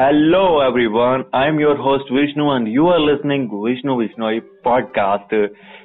Hello 0.00 0.60
everyone, 0.60 1.24
I'm 1.34 1.60
your 1.60 1.76
host 1.76 2.04
Vishnu 2.10 2.48
and 2.52 2.66
you 2.66 2.86
are 2.86 2.98
listening 2.98 3.42
Vishnu 3.64 3.96
Vishnoi 4.00 4.40
podcast. 4.64 5.30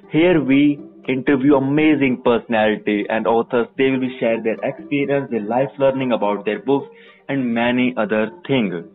Here 0.10 0.42
we 0.42 0.80
interview 1.10 1.56
amazing 1.56 2.22
personality 2.24 3.06
and 3.10 3.28
authors. 3.28 3.68
They 3.78 3.90
will 3.90 4.10
share 4.18 4.42
their 4.42 4.56
experience, 4.64 5.30
their 5.32 5.42
life 5.42 5.68
learning 5.80 6.14
about 6.14 6.46
their 6.46 6.60
books 6.60 6.88
and 7.28 7.54
many 7.54 7.94
other 7.98 8.32
things. 8.48 8.86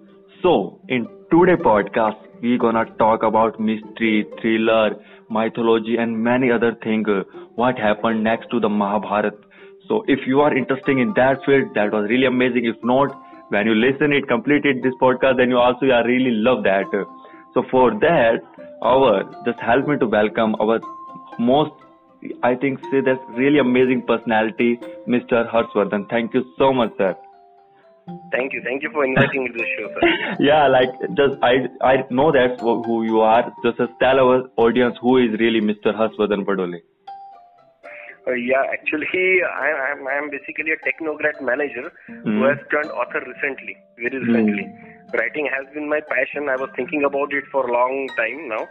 So 0.42 0.80
in 0.88 1.06
today 1.30 1.60
podcast, 1.62 2.16
we're 2.40 2.56
gonna 2.56 2.86
talk 2.98 3.22
about 3.22 3.60
mystery, 3.60 4.26
thriller, 4.40 4.96
mythology 5.28 5.96
and 5.98 6.18
many 6.18 6.50
other 6.50 6.74
things. 6.82 7.06
What 7.56 7.78
happened 7.78 8.24
next 8.24 8.50
to 8.52 8.58
the 8.58 8.70
Mahabharata. 8.70 9.36
So 9.86 10.02
if 10.06 10.20
you 10.26 10.40
are 10.40 10.56
interested 10.56 10.96
in 10.96 11.12
that 11.16 11.44
field, 11.44 11.74
that 11.74 11.92
was 11.92 12.08
really 12.08 12.24
amazing. 12.24 12.64
If 12.64 12.82
not, 12.82 13.26
when 13.50 13.66
you 13.66 13.74
listen 13.74 14.12
it 14.18 14.26
completed 14.32 14.82
this 14.82 14.96
podcast 15.02 15.36
then 15.36 15.50
you 15.50 15.58
also 15.58 15.86
yeah, 15.86 16.02
really 16.02 16.34
love 16.48 16.62
that 16.64 16.98
so 17.54 17.64
for 17.70 17.90
that 18.06 18.40
our 18.82 19.22
just 19.46 19.60
help 19.70 19.86
me 19.86 19.96
to 20.02 20.06
welcome 20.06 20.54
our 20.60 20.80
most 21.38 21.72
i 22.42 22.54
think 22.54 22.78
say 22.90 23.00
that's 23.00 23.34
really 23.40 23.58
amazing 23.58 24.04
personality 24.12 24.70
mr 25.16 25.42
harshwardhan 25.56 26.06
thank 26.14 26.38
you 26.38 26.44
so 26.58 26.72
much 26.72 27.02
sir 27.02 27.16
Thank 28.32 28.52
you. 28.52 28.62
Thank 28.64 28.82
you 28.82 28.90
for 28.92 29.04
inviting 29.04 29.44
me 29.44 29.50
to 29.50 29.58
the 29.58 29.66
show, 29.76 29.88
sir. 29.94 30.36
yeah, 30.40 30.66
like 30.66 30.88
just 31.16 31.34
I 31.42 31.68
I 31.80 32.04
know 32.10 32.32
that's 32.32 32.60
who 32.60 33.04
you 33.04 33.20
are. 33.20 33.52
Just 33.64 33.78
tell 34.00 34.20
our 34.20 34.50
audience 34.56 34.96
who 35.00 35.18
is 35.18 35.38
really 35.38 35.60
Mr. 35.60 35.94
Harshwardhan 35.94 36.44
Padole. 36.44 36.80
Uh, 38.26 38.32
yeah, 38.32 38.62
actually, 38.72 39.40
I 39.44 39.92
am 39.92 40.06
I 40.06 40.14
am 40.18 40.30
basically 40.30 40.72
a 40.72 40.80
technocrat 40.84 41.40
manager 41.40 41.90
mm. 42.08 42.22
who 42.24 42.44
has 42.44 42.58
turned 42.70 42.90
author 42.90 43.24
recently, 43.24 43.76
very 43.96 44.18
recently. 44.18 44.64
Mm. 44.64 45.18
Writing 45.18 45.48
has 45.48 45.72
been 45.74 45.88
my 45.88 46.00
passion. 46.00 46.48
I 46.48 46.56
was 46.56 46.70
thinking 46.76 47.04
about 47.04 47.32
it 47.32 47.44
for 47.50 47.66
a 47.66 47.72
long 47.72 48.08
time 48.16 48.48
now, 48.48 48.68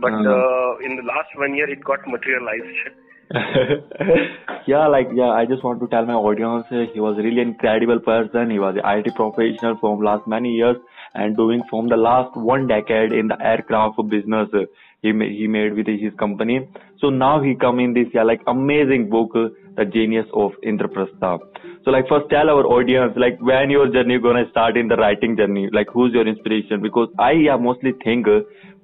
but 0.00 0.12
uh-huh. 0.12 0.32
uh, 0.32 0.78
in 0.84 0.96
the 0.96 1.02
last 1.02 1.28
one 1.36 1.54
year, 1.54 1.68
it 1.68 1.84
got 1.84 2.00
materialized. 2.08 2.96
yeah, 4.66 4.86
like 4.86 5.08
yeah, 5.12 5.30
I 5.30 5.44
just 5.46 5.64
want 5.64 5.80
to 5.80 5.88
tell 5.88 6.06
my 6.06 6.14
audience 6.14 6.66
uh, 6.70 6.86
he 6.94 7.00
was 7.00 7.18
really 7.18 7.42
incredible 7.42 7.98
person. 8.00 8.50
He 8.50 8.58
was 8.58 8.76
an 8.76 8.86
IT 8.86 9.14
professional 9.14 9.76
from 9.80 10.00
last 10.00 10.26
many 10.26 10.50
years 10.50 10.76
and 11.14 11.36
doing 11.36 11.62
from 11.68 11.88
the 11.88 11.96
last 11.96 12.36
one 12.36 12.66
decade 12.66 13.12
in 13.12 13.28
the 13.28 13.36
aircraft 13.40 13.98
business 14.08 14.48
he 15.02 15.12
made, 15.12 15.32
he 15.32 15.46
made 15.46 15.74
with 15.74 15.86
his 15.86 16.14
company. 16.18 16.68
So 17.00 17.10
now 17.10 17.42
he 17.42 17.54
come 17.54 17.78
in 17.78 17.92
this 17.94 18.08
yeah 18.14 18.22
like 18.22 18.42
amazing 18.46 19.08
vocal, 19.10 19.50
The 19.76 19.84
Genius 19.84 20.26
of 20.34 20.52
Indraprastha. 20.64 21.38
So 21.84 21.90
like 21.90 22.08
first 22.08 22.30
tell 22.30 22.48
our 22.50 22.64
audience 22.66 23.12
like 23.16 23.38
when 23.40 23.70
your 23.70 23.88
journey 23.88 24.18
gonna 24.18 24.48
start 24.50 24.76
in 24.76 24.88
the 24.88 24.96
writing 24.96 25.36
journey, 25.36 25.68
like 25.72 25.88
who's 25.92 26.12
your 26.12 26.26
inspiration? 26.26 26.80
Because 26.80 27.08
I 27.18 27.32
yeah 27.32 27.56
mostly 27.56 27.92
think 28.04 28.26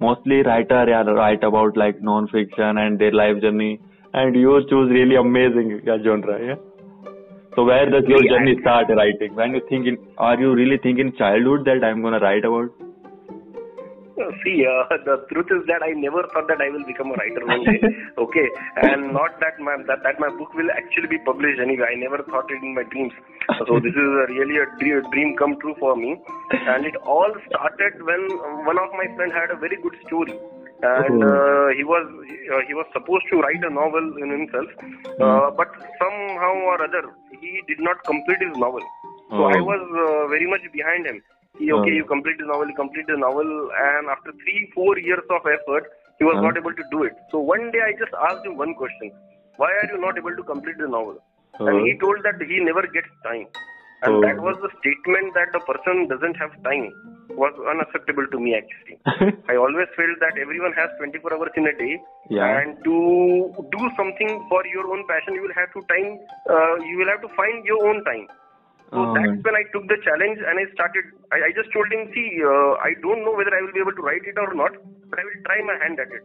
mostly 0.01 0.43
writer 0.43 0.85
yeah 0.89 1.03
write 1.03 1.43
about 1.43 1.77
like 1.77 2.03
non-fiction 2.03 2.79
and 2.79 2.99
their 2.99 3.13
life 3.13 3.41
journey, 3.41 3.81
and 4.13 4.37
you 4.37 4.61
choose 4.69 4.91
really 4.91 5.17
amazing 5.17 5.81
yeah, 5.85 5.99
genre 6.05 6.39
yeah. 6.45 6.57
So 7.57 7.65
where 7.65 7.91
does 7.91 8.05
your 8.07 8.23
journey 8.23 8.57
start 8.61 8.89
writing? 8.89 9.35
When 9.35 9.55
you 9.55 9.63
think 9.69 9.87
in, 9.87 9.99
are 10.19 10.39
you 10.39 10.55
really 10.55 10.79
thinking 10.83 11.13
childhood 11.19 11.65
that 11.67 11.85
I'm 11.85 12.03
gonna 12.03 12.19
write 12.19 12.45
about? 12.45 12.92
See, 14.45 14.65
uh, 14.67 14.97
the 15.09 15.27
truth 15.31 15.51
is 15.51 15.67
that 15.67 15.83
I 15.83 15.93
never 15.93 16.23
thought 16.33 16.49
that 16.49 16.61
I 16.61 16.71
will 16.71 16.85
become 16.87 17.11
a 17.11 17.17
writer 17.19 17.45
one 17.47 17.65
day. 17.65 17.81
okay, 18.25 18.49
and 18.83 19.13
not 19.13 19.39
that 19.41 19.59
my 19.59 19.77
that, 19.87 20.03
that 20.03 20.19
my 20.19 20.31
book 20.31 20.53
will 20.55 20.71
actually 20.75 21.09
be 21.09 21.19
published 21.25 21.61
anyway. 21.61 21.93
I 21.93 21.97
never 21.97 22.23
thought 22.25 22.51
it 22.51 22.63
in 22.63 22.75
my 22.75 22.85
dreams. 22.85 23.13
So 23.67 23.81
this 23.81 23.95
is 23.95 24.09
a 24.23 24.27
really 24.31 24.59
a 24.59 24.67
dream, 24.79 25.03
dream 25.11 25.37
come 25.37 25.59
true 25.61 25.75
for 25.79 25.97
me. 25.97 26.17
And 26.53 26.87
it 26.87 26.97
all 27.05 27.33
started 27.49 28.03
when 28.03 28.23
one 28.67 28.79
of 28.79 28.91
my 28.95 29.07
friend 29.17 29.33
had 29.33 29.51
a 29.51 29.57
very 29.57 29.77
good 29.83 29.97
story 30.07 30.39
and 30.83 31.23
uh, 31.23 31.69
he 31.79 31.85
was 31.87 32.05
uh, 32.51 32.61
he 32.67 32.75
was 32.75 32.87
supposed 32.93 33.23
to 33.31 33.39
write 33.39 33.63
a 33.63 33.71
novel 33.71 34.03
in 34.19 34.31
himself, 34.35 34.67
uh, 35.23 35.51
hmm. 35.51 35.57
but 35.57 35.71
somehow 36.03 36.55
or 36.75 36.83
other 36.83 37.15
he 37.41 37.63
did 37.69 37.79
not 37.79 38.03
complete 38.05 38.43
his 38.43 38.57
novel. 38.59 38.83
So 39.31 39.47
I 39.47 39.59
oh. 39.59 39.65
was 39.65 39.83
uh, 39.95 40.29
very 40.29 40.51
much 40.51 40.61
behind 40.73 41.07
him 41.07 41.23
okay, 41.57 41.91
hmm. 41.91 42.01
you 42.01 42.05
complete 42.05 42.39
the 42.39 42.47
novel, 42.47 42.69
you 42.69 42.75
complete 42.75 43.07
the 43.07 43.17
novel, 43.17 43.47
and 43.47 44.09
after 44.09 44.33
three, 44.45 44.71
four 44.75 44.99
years 44.99 45.25
of 45.31 45.43
effort, 45.45 45.93
he 46.19 46.25
was 46.25 46.37
hmm. 46.37 46.45
not 46.45 46.57
able 46.57 46.73
to 46.73 46.85
do 46.91 47.05
it. 47.05 47.13
So 47.31 47.39
one 47.39 47.71
day 47.71 47.81
I 47.85 47.93
just 47.99 48.13
asked 48.15 48.47
him 48.47 48.57
one 48.57 48.75
question: 48.75 49.13
Why 49.57 49.71
are 49.83 49.89
you 49.93 50.01
not 50.01 50.17
able 50.17 50.35
to 50.35 50.43
complete 50.43 50.79
the 50.79 50.89
novel? 50.89 51.19
And 51.61 51.81
hmm. 51.81 51.85
he 51.85 51.99
told 51.99 52.25
that 52.25 52.41
he 52.41 52.59
never 52.61 52.83
gets 52.89 53.13
time. 53.25 53.47
And 54.03 54.19
that 54.25 54.43
was 54.43 54.59
the 54.59 54.71
statement 54.83 55.31
that 55.39 55.55
the 55.55 55.63
person 55.63 56.11
doesn't 56.11 56.35
have 56.35 56.51
time 56.67 56.91
was 57.31 57.55
unacceptable 57.71 58.27
to 58.35 58.39
me 58.39 58.59
actually. 58.59 58.99
I 59.49 59.55
always 59.55 59.87
felt 59.95 60.19
that 60.19 60.35
everyone 60.43 60.75
has 60.75 60.91
24 60.99 61.35
hours 61.35 61.55
in 61.57 61.67
a 61.71 61.75
day, 61.79 62.03
yeah. 62.29 62.61
and 62.61 62.83
to 62.83 63.55
do 63.71 63.83
something 63.97 64.43
for 64.51 64.67
your 64.67 64.91
own 64.91 65.07
passion, 65.07 65.35
you 65.35 65.43
will 65.47 65.55
have 65.55 65.71
to 65.73 65.81
time. 65.87 66.19
Uh, 66.51 66.83
you 66.83 66.99
will 66.99 67.11
have 67.15 67.23
to 67.23 67.31
find 67.39 67.65
your 67.65 67.79
own 67.87 68.03
time. 68.05 68.27
So 68.93 69.01
oh, 69.01 69.17
that's 69.17 69.41
when 69.41 69.57
I 69.57 69.65
took 69.73 69.89
the 69.89 69.97
challenge 70.05 70.37
and 70.37 70.61
I 70.61 70.69
started. 70.77 71.17
I, 71.33 71.49
I 71.49 71.51
just 71.57 71.73
told 71.73 71.89
him, 71.89 72.13
see, 72.13 72.45
uh, 72.45 72.77
I 72.77 72.93
don't 73.01 73.25
know 73.25 73.33
whether 73.33 73.49
I 73.49 73.65
will 73.65 73.73
be 73.73 73.81
able 73.81 73.97
to 73.97 74.05
write 74.05 74.21
it 74.29 74.37
or 74.37 74.53
not, 74.53 74.77
but 75.09 75.17
I 75.17 75.25
will 75.25 75.41
try 75.49 75.65
my 75.65 75.81
hand 75.81 75.97
at 75.97 76.13
it. 76.13 76.21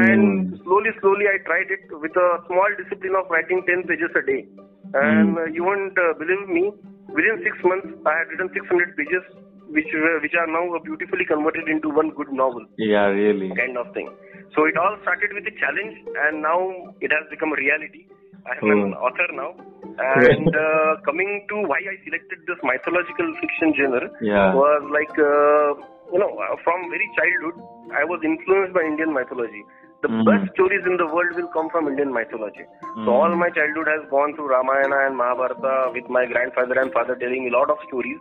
And 0.00 0.56
mm. 0.56 0.64
slowly, 0.64 0.88
slowly, 1.04 1.28
I 1.28 1.36
tried 1.44 1.68
it 1.68 1.84
with 1.92 2.16
a 2.16 2.40
small 2.48 2.64
discipline 2.80 3.12
of 3.12 3.28
writing 3.28 3.60
10 3.68 3.84
pages 3.84 4.08
a 4.16 4.24
day. 4.24 4.48
And 4.96 5.36
mm. 5.36 5.44
uh, 5.44 5.52
you 5.52 5.68
won't 5.68 5.92
uh, 6.00 6.16
believe 6.16 6.48
me, 6.48 6.72
within 7.12 7.44
six 7.44 7.60
months, 7.60 7.92
I 8.08 8.24
had 8.24 8.32
written 8.32 8.48
600 8.56 8.96
pages, 8.96 9.24
which 9.68 9.92
which 9.92 10.32
are 10.32 10.48
now 10.48 10.72
beautifully 10.80 11.28
converted 11.28 11.68
into 11.68 11.92
one 11.92 12.16
good 12.16 12.32
novel. 12.32 12.64
Yeah, 12.80 13.12
really. 13.12 13.52
Kind 13.52 13.76
of 13.76 13.92
thing. 13.92 14.08
So 14.56 14.64
it 14.64 14.80
all 14.80 14.96
started 15.04 15.36
with 15.36 15.44
a 15.44 15.54
challenge, 15.60 16.00
and 16.24 16.40
now 16.40 16.96
it 17.04 17.12
has 17.12 17.28
become 17.28 17.52
a 17.52 17.60
reality. 17.60 18.08
I 18.48 18.56
am 18.64 18.70
an 18.80 18.94
oh. 18.96 19.04
author 19.04 19.28
now. 19.36 19.52
And 19.98 20.48
uh, 20.48 20.96
coming 21.04 21.46
to 21.48 21.56
why 21.68 21.80
I 21.80 21.96
selected 22.04 22.38
this 22.46 22.60
mythological 22.62 23.28
fiction 23.40 23.74
genre 23.76 24.08
yeah. 24.20 24.54
was 24.54 24.82
like, 24.92 25.12
uh, 25.18 25.76
you 26.12 26.18
know, 26.18 26.32
uh, 26.38 26.56
from 26.64 26.88
very 26.90 27.08
childhood, 27.16 27.56
I 27.92 28.04
was 28.04 28.20
influenced 28.24 28.74
by 28.74 28.82
Indian 28.82 29.12
mythology. 29.12 29.62
The 30.02 30.08
mm. 30.08 30.26
best 30.26 30.52
stories 30.54 30.82
in 30.84 30.96
the 30.98 31.06
world 31.06 31.30
will 31.36 31.48
come 31.54 31.70
from 31.70 31.86
Indian 31.86 32.12
mythology. 32.12 32.66
Mm. 32.98 33.04
So 33.06 33.10
all 33.12 33.32
my 33.36 33.50
childhood 33.50 33.86
has 33.86 34.02
gone 34.10 34.34
through 34.34 34.50
Ramayana 34.50 35.06
and 35.06 35.16
Mahabharata 35.16 35.92
with 35.94 36.08
my 36.10 36.26
grandfather 36.26 36.74
and 36.80 36.92
father 36.92 37.14
telling 37.14 37.46
a 37.46 37.52
lot 37.54 37.70
of 37.70 37.78
stories. 37.86 38.18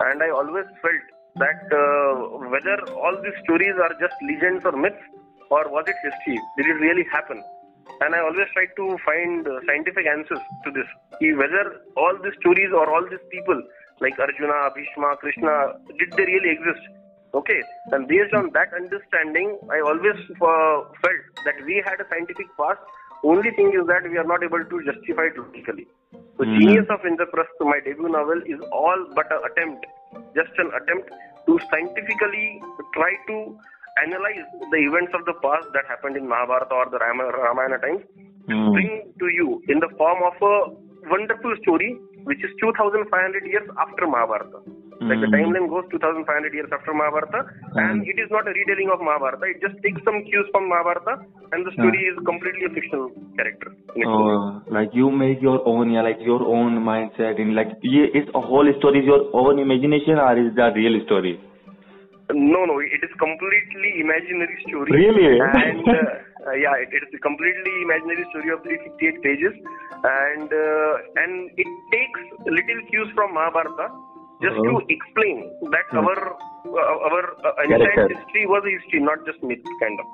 And 0.00 0.22
I 0.22 0.30
always 0.30 0.66
felt 0.82 1.04
that 1.36 1.62
uh, 1.70 2.50
whether 2.50 2.76
all 2.98 3.14
these 3.22 3.38
stories 3.44 3.78
are 3.78 3.94
just 4.02 4.16
legends 4.26 4.66
or 4.66 4.74
myths, 4.74 4.98
or 5.50 5.70
was 5.70 5.84
it 5.86 5.94
history? 6.02 6.38
Did 6.58 6.66
it 6.66 6.78
really 6.82 7.06
happen? 7.12 7.42
And 8.00 8.14
I 8.14 8.20
always 8.20 8.48
try 8.54 8.66
to 8.66 8.98
find 9.04 9.46
uh, 9.46 9.60
scientific 9.66 10.06
answers 10.06 10.40
to 10.64 10.70
this. 10.70 10.88
Whether 11.20 11.82
all 11.96 12.16
these 12.22 12.36
stories 12.40 12.70
or 12.72 12.88
all 12.88 13.04
these 13.08 13.22
people 13.30 13.60
like 14.00 14.18
Arjuna, 14.18 14.72
Bhishma, 14.74 15.16
Krishna, 15.20 15.76
did 15.98 16.12
they 16.16 16.24
really 16.24 16.50
exist? 16.56 16.80
Okay, 17.32 17.62
and 17.92 18.08
based 18.08 18.34
on 18.34 18.50
that 18.54 18.74
understanding, 18.74 19.58
I 19.70 19.78
always 19.80 20.18
uh, 20.42 20.76
felt 20.98 21.22
that 21.46 21.62
we 21.64 21.80
had 21.84 22.00
a 22.00 22.06
scientific 22.10 22.46
past. 22.58 22.80
Only 23.22 23.50
thing 23.52 23.70
is 23.70 23.86
that 23.86 24.02
we 24.08 24.16
are 24.18 24.24
not 24.24 24.42
able 24.42 24.64
to 24.64 24.76
justify 24.82 25.28
it 25.30 25.38
logically. 25.38 25.86
So, 26.10 26.42
mm-hmm. 26.42 26.58
Genius 26.58 26.86
of 26.90 27.00
Indraprastha, 27.06 27.68
my 27.68 27.78
debut 27.84 28.08
novel, 28.08 28.42
is 28.46 28.58
all 28.72 28.98
but 29.14 29.30
an 29.30 29.44
attempt, 29.46 29.86
just 30.34 30.50
an 30.58 30.72
attempt 30.74 31.12
to 31.46 31.60
scientifically 31.70 32.60
try 32.94 33.12
to 33.28 33.58
analyze 33.98 34.46
the 34.70 34.80
events 34.80 35.12
of 35.14 35.24
the 35.26 35.34
past 35.42 35.66
that 35.74 35.84
happened 35.88 36.16
in 36.16 36.28
Mahabharata 36.28 36.74
or 36.74 36.86
the 36.90 36.98
Ramayana 36.98 37.78
times 37.78 38.04
mm. 38.48 38.72
bring 38.72 39.12
to 39.18 39.26
you 39.28 39.62
in 39.68 39.80
the 39.80 39.90
form 39.96 40.20
of 40.22 40.36
a 40.42 40.54
wonderful 41.08 41.54
story 41.62 41.96
which 42.24 42.42
is 42.44 42.50
2500 42.60 43.08
years 43.46 43.66
after 43.80 44.06
Mahabharata. 44.06 44.60
Mm. 45.00 45.08
Like 45.08 45.20
the 45.24 45.32
hmm. 45.32 45.56
timeline 45.56 45.68
goes 45.72 45.88
2500 45.88 46.52
years 46.52 46.68
after 46.68 46.92
Mahabharata, 46.92 47.48
mm. 47.48 47.80
and 47.80 48.04
it 48.04 48.20
is 48.20 48.28
not 48.28 48.44
a 48.44 48.52
retelling 48.52 48.92
of 48.92 49.00
Mahabharata. 49.00 49.48
It 49.48 49.64
just 49.64 49.80
takes 49.80 49.96
some 50.04 50.20
cues 50.28 50.44
from 50.52 50.68
Mahabharata, 50.68 51.24
and 51.56 51.64
the 51.64 51.72
story 51.72 52.04
is 52.04 52.20
completely 52.28 52.68
a 52.68 52.72
fictional 52.76 53.08
character. 53.32 53.72
Oh, 54.04 54.60
like 54.68 54.92
you 54.92 55.08
make 55.08 55.40
your 55.40 55.64
own, 55.64 55.88
yeah, 55.96 56.04
like 56.04 56.20
your 56.20 56.44
own 56.44 56.84
mindset, 56.84 57.40
in 57.40 57.56
like 57.56 57.80
yeah, 57.80 58.12
it's 58.12 58.28
a 58.36 58.44
whole 58.44 58.68
story 58.76 59.00
is 59.00 59.08
your 59.08 59.24
own 59.32 59.56
imagination, 59.56 60.20
or 60.20 60.36
is 60.36 60.52
that 60.60 60.76
real 60.76 61.00
story? 61.08 61.40
No, 62.34 62.64
no, 62.64 62.78
it 62.80 63.00
is 63.02 63.12
completely 63.18 64.00
imaginary 64.00 64.56
story. 64.68 64.90
Really? 64.92 65.40
And 65.40 65.84
uh, 65.86 66.52
yeah, 66.64 66.74
it, 66.78 66.88
it 66.92 67.02
is 67.08 67.12
a 67.14 67.22
completely 67.22 67.74
imaginary 67.82 68.24
story 68.30 68.50
of 68.50 68.62
358 68.62 69.22
pages, 69.22 69.54
and 70.04 70.48
uh, 70.48 70.92
and 71.22 71.50
it 71.56 71.70
takes 71.90 72.20
little 72.46 72.80
cues 72.90 73.08
from 73.14 73.34
Mahabharata 73.34 73.90
just 74.40 74.56
uh-huh. 74.56 74.80
to 74.80 74.86
explain 74.88 75.52
that 75.74 75.88
uh-huh. 75.92 76.06
our 76.06 76.20
uh, 76.64 77.06
our 77.08 77.22
uh, 77.44 77.62
entire 77.64 78.08
history 78.08 78.46
was 78.46 78.64
a 78.64 78.72
history, 78.78 79.00
not 79.00 79.24
just 79.26 79.42
myth, 79.42 79.64
kind 79.80 79.98
of. 80.00 80.06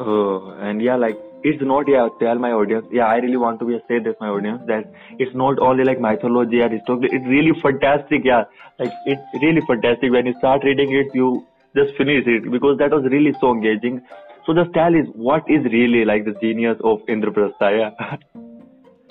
Oh, 0.00 0.56
and 0.60 0.80
yeah, 0.80 0.96
like 0.96 1.18
it's 1.44 1.62
not 1.62 1.86
yeah 1.86 2.08
tell 2.18 2.38
my 2.38 2.50
audience 2.52 2.86
yeah 2.90 3.06
I 3.06 3.16
really 3.16 3.36
want 3.36 3.60
to 3.60 3.66
be 3.66 3.78
say 3.86 3.98
this 4.02 4.16
my 4.18 4.28
audience 4.28 4.62
that 4.66 4.90
it's 5.18 5.34
not 5.34 5.58
only 5.58 5.84
like 5.84 6.00
mythology 6.00 6.60
or 6.66 6.70
history 6.70 7.10
it's 7.16 7.26
really 7.32 7.52
fantastic 7.62 8.24
yeah 8.24 8.44
like 8.78 8.94
it's 9.04 9.42
really 9.42 9.60
fantastic 9.68 10.10
when 10.10 10.24
you 10.24 10.34
start 10.38 10.64
reading 10.64 10.94
it 11.00 11.14
you 11.14 11.46
just 11.76 11.96
finish 11.96 12.26
it 12.26 12.50
because 12.50 12.78
that 12.78 12.90
was 12.90 13.04
really 13.10 13.32
so 13.40 13.52
engaging 13.52 14.00
so 14.46 14.54
the 14.54 14.66
style 14.70 14.94
is 14.94 15.06
what 15.14 15.42
is 15.48 15.64
really 15.72 16.04
like 16.04 16.24
the 16.24 16.34
genius 16.40 16.78
of 16.84 17.00
Indraprastha 17.08 17.70
yeah 17.78 18.16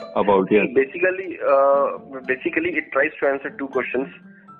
about 0.16 0.52
yes 0.52 0.68
basically 0.76 1.40
uh, 1.54 1.88
basically 2.28 2.78
it 2.82 2.92
tries 2.92 3.12
to 3.20 3.28
answer 3.28 3.50
two 3.58 3.68
questions 3.68 4.08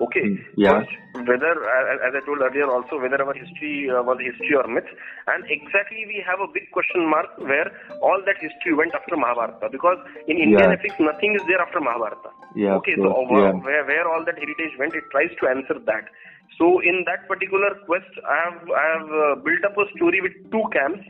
Okay. 0.00 0.26
Hmm. 0.26 0.34
Yeah. 0.56 0.82
First, 0.82 1.28
whether, 1.28 1.54
as 2.02 2.12
I 2.14 2.20
told 2.26 2.42
earlier, 2.42 2.66
also 2.66 2.98
whether 2.98 3.22
our 3.22 3.34
history 3.34 3.88
uh, 3.90 4.02
was 4.02 4.18
history 4.18 4.54
or 4.56 4.66
myth, 4.66 4.88
and 5.28 5.44
exactly 5.46 6.04
we 6.06 6.22
have 6.26 6.40
a 6.42 6.50
big 6.50 6.70
question 6.72 7.08
mark 7.08 7.30
where 7.38 7.70
all 8.02 8.18
that 8.26 8.36
history 8.40 8.74
went 8.74 8.94
after 8.94 9.16
Mahabharata 9.16 9.68
because 9.70 9.98
in 10.26 10.36
Indian 10.38 10.70
yeah. 10.70 10.74
epics 10.74 10.98
nothing 10.98 11.34
is 11.38 11.42
there 11.46 11.62
after 11.62 11.80
Mahabharata. 11.80 12.34
Yeah. 12.56 12.74
Okay. 12.82 12.96
So 12.98 13.06
yeah. 13.06 13.54
where 13.54 13.84
where 13.86 14.06
all 14.10 14.24
that 14.26 14.34
heritage 14.34 14.74
went, 14.78 14.94
it 14.94 15.04
tries 15.10 15.30
to 15.40 15.46
answer 15.46 15.78
that. 15.86 16.10
So 16.58 16.80
in 16.80 17.04
that 17.06 17.26
particular 17.26 17.74
quest, 17.86 18.10
I 18.22 18.36
have 18.46 18.58
I 18.70 18.86
have 18.96 19.08
uh, 19.10 19.34
built 19.42 19.62
up 19.66 19.76
a 19.76 19.86
story 19.96 20.20
with 20.22 20.34
two 20.50 20.64
camps 20.70 21.02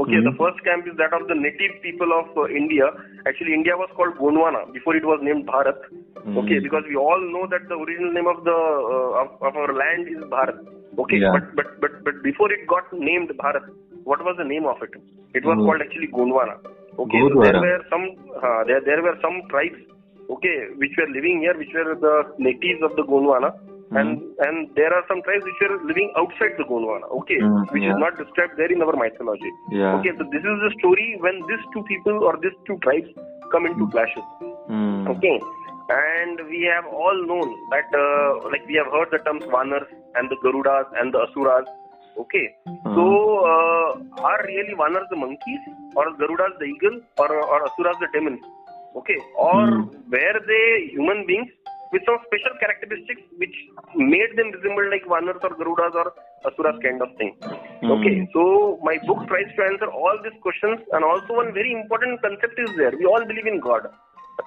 Okay, 0.00 0.16
mm-hmm. 0.16 0.32
the 0.32 0.36
first 0.40 0.56
camp 0.64 0.88
is 0.88 0.96
that 0.96 1.12
of 1.12 1.28
the 1.28 1.36
native 1.36 1.76
people 1.84 2.16
of 2.16 2.32
uh, 2.32 2.48
India. 2.48 2.88
Actually, 3.28 3.52
India 3.52 3.76
was 3.76 3.92
called 3.92 4.16
Gondwana 4.16 4.72
before 4.72 4.96
it 4.96 5.04
was 5.04 5.20
named 5.20 5.44
Bharat. 5.44 5.76
Mm-hmm. 6.16 6.38
Okay, 6.40 6.64
because 6.64 6.88
we 6.88 6.96
all 6.96 7.20
know 7.20 7.44
that 7.52 7.68
the 7.68 7.76
original 7.76 8.08
name 8.08 8.24
of 8.24 8.40
the 8.40 8.56
uh, 8.56 9.20
of, 9.20 9.28
of, 9.44 9.52
our 9.52 9.68
land 9.76 10.08
is 10.08 10.24
Bharat. 10.32 10.64
Okay, 10.96 11.20
yeah. 11.20 11.36
but 11.36 11.44
but 11.52 11.68
but 11.84 11.92
but 12.08 12.16
before 12.24 12.48
it 12.48 12.64
got 12.72 12.88
named 12.96 13.36
Bharat, 13.36 13.68
what 14.08 14.24
was 14.24 14.40
the 14.40 14.48
name 14.48 14.64
of 14.64 14.80
it? 14.80 14.96
It 15.36 15.44
was 15.44 15.60
mm-hmm. 15.60 15.68
called 15.68 15.84
actually 15.84 16.08
Gondwana. 16.08 16.56
Okay, 16.96 17.20
so 17.28 17.44
there 17.44 17.60
were 17.60 17.84
some 17.92 18.16
uh, 18.32 18.64
there 18.64 18.80
there 18.80 19.04
were 19.04 19.20
some 19.20 19.44
tribes. 19.52 19.76
Okay, 20.32 20.72
which 20.80 20.96
were 20.96 21.10
living 21.12 21.44
here, 21.44 21.52
which 21.52 21.76
were 21.76 21.92
the 22.00 22.32
natives 22.40 22.80
of 22.80 22.96
the 22.96 23.04
Gondwana 23.04 23.52
Mm. 23.92 24.00
And 24.00 24.10
and 24.46 24.74
there 24.74 24.92
are 24.96 25.04
some 25.06 25.20
tribes 25.22 25.44
which 25.44 25.60
are 25.68 25.76
living 25.84 26.12
outside 26.16 26.56
the 26.56 26.64
Gondwana, 26.64 27.08
okay, 27.20 27.36
mm, 27.36 27.70
which 27.72 27.82
yeah. 27.82 27.92
is 27.92 27.98
not 28.00 28.16
described 28.16 28.56
there 28.56 28.72
in 28.72 28.80
our 28.80 28.96
mythology. 28.96 29.52
Yeah. 29.70 29.96
Okay, 29.96 30.12
so 30.16 30.24
this 30.32 30.40
is 30.40 30.56
the 30.64 30.72
story 30.78 31.18
when 31.20 31.42
these 31.50 31.64
two 31.74 31.82
people 31.84 32.24
or 32.24 32.38
these 32.40 32.56
two 32.66 32.78
tribes 32.78 33.10
come 33.52 33.66
into 33.66 33.84
mm. 33.84 33.92
clashes. 33.92 34.24
Mm. 34.70 35.12
Okay, 35.12 35.36
and 35.90 36.40
we 36.48 36.62
have 36.72 36.86
all 36.86 37.18
known 37.26 37.52
that, 37.74 37.92
uh, 37.92 38.48
like 38.48 38.66
we 38.66 38.80
have 38.80 38.88
heard 38.96 39.12
the 39.12 39.20
terms 39.28 39.44
Vanars 39.44 39.88
and 40.14 40.30
the 40.30 40.40
Garudas 40.40 40.88
and 40.98 41.12
the 41.12 41.20
Asuras. 41.28 41.68
Okay, 42.16 42.46
so 42.96 43.04
uh, 43.44 44.24
are 44.24 44.40
really 44.46 44.72
Vanars 44.72 45.08
the 45.10 45.16
monkeys 45.16 45.60
or 45.96 46.06
Garudas 46.16 46.56
the 46.58 46.64
eagle 46.64 47.00
or 47.18 47.28
or 47.28 47.60
Asuras 47.68 47.96
the 48.00 48.08
demons? 48.16 48.40
Okay, 48.96 49.18
or 49.36 49.84
were 50.16 50.38
they 50.48 50.88
human 50.96 51.26
beings 51.26 51.52
with 51.92 52.02
some 52.08 52.18
special 52.26 52.54
characteristics 52.58 53.22
which 53.36 53.56
made 53.94 54.32
them 54.36 54.50
resemble 54.56 54.88
like 54.88 55.04
Vanars 55.04 55.42
or 55.44 55.52
Garudas 55.60 55.94
or 55.94 56.12
Asuras 56.48 56.80
kind 56.82 57.00
of 57.02 57.10
thing. 57.16 57.36
Mm. 57.84 57.90
Okay, 57.94 58.28
so 58.32 58.80
my 58.82 58.96
book 59.06 59.28
tries 59.28 59.50
to 59.56 59.62
answer 59.68 59.88
all 59.92 60.16
these 60.24 60.36
questions 60.40 60.80
and 60.92 61.04
also 61.04 61.36
one 61.36 61.52
very 61.52 61.72
important 61.72 62.20
concept 62.22 62.58
is 62.58 62.74
there. 62.76 62.92
We 62.96 63.04
all 63.04 63.24
believe 63.24 63.46
in 63.46 63.60
God. 63.60 63.86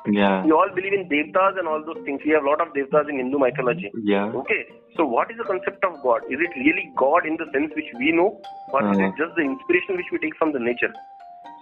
Yeah. 0.09 0.44
We 0.44 0.51
all 0.51 0.69
believe 0.74 0.94
in 0.94 1.09
devtas 1.09 1.57
and 1.57 1.68
all 1.68 1.81
those 1.86 2.01
things. 2.06 2.21
We 2.25 2.31
have 2.31 2.44
a 2.44 2.50
lot 2.50 2.62
of 2.62 2.74
devtas 2.74 3.09
in 3.09 3.18
Hindu 3.18 3.39
mythology. 3.39 3.91
Yeah. 4.03 4.33
Okay. 4.41 4.65
So 4.98 5.06
what 5.06 5.31
is 5.31 5.38
the 5.38 5.44
concept 5.45 5.83
of 5.83 6.01
God? 6.01 6.21
Is 6.30 6.39
it 6.41 6.51
really 6.57 6.91
God 6.98 7.25
in 7.25 7.38
the 7.38 7.45
sense 7.53 7.71
which 7.75 7.89
we 7.98 8.12
know, 8.12 8.41
or 8.74 8.81
is 8.91 8.98
it 8.98 9.13
just 9.18 9.36
the 9.36 9.45
inspiration 9.45 9.98
which 9.98 10.09
we 10.12 10.19
take 10.19 10.36
from 10.38 10.53
the 10.53 10.59
nature? 10.59 10.94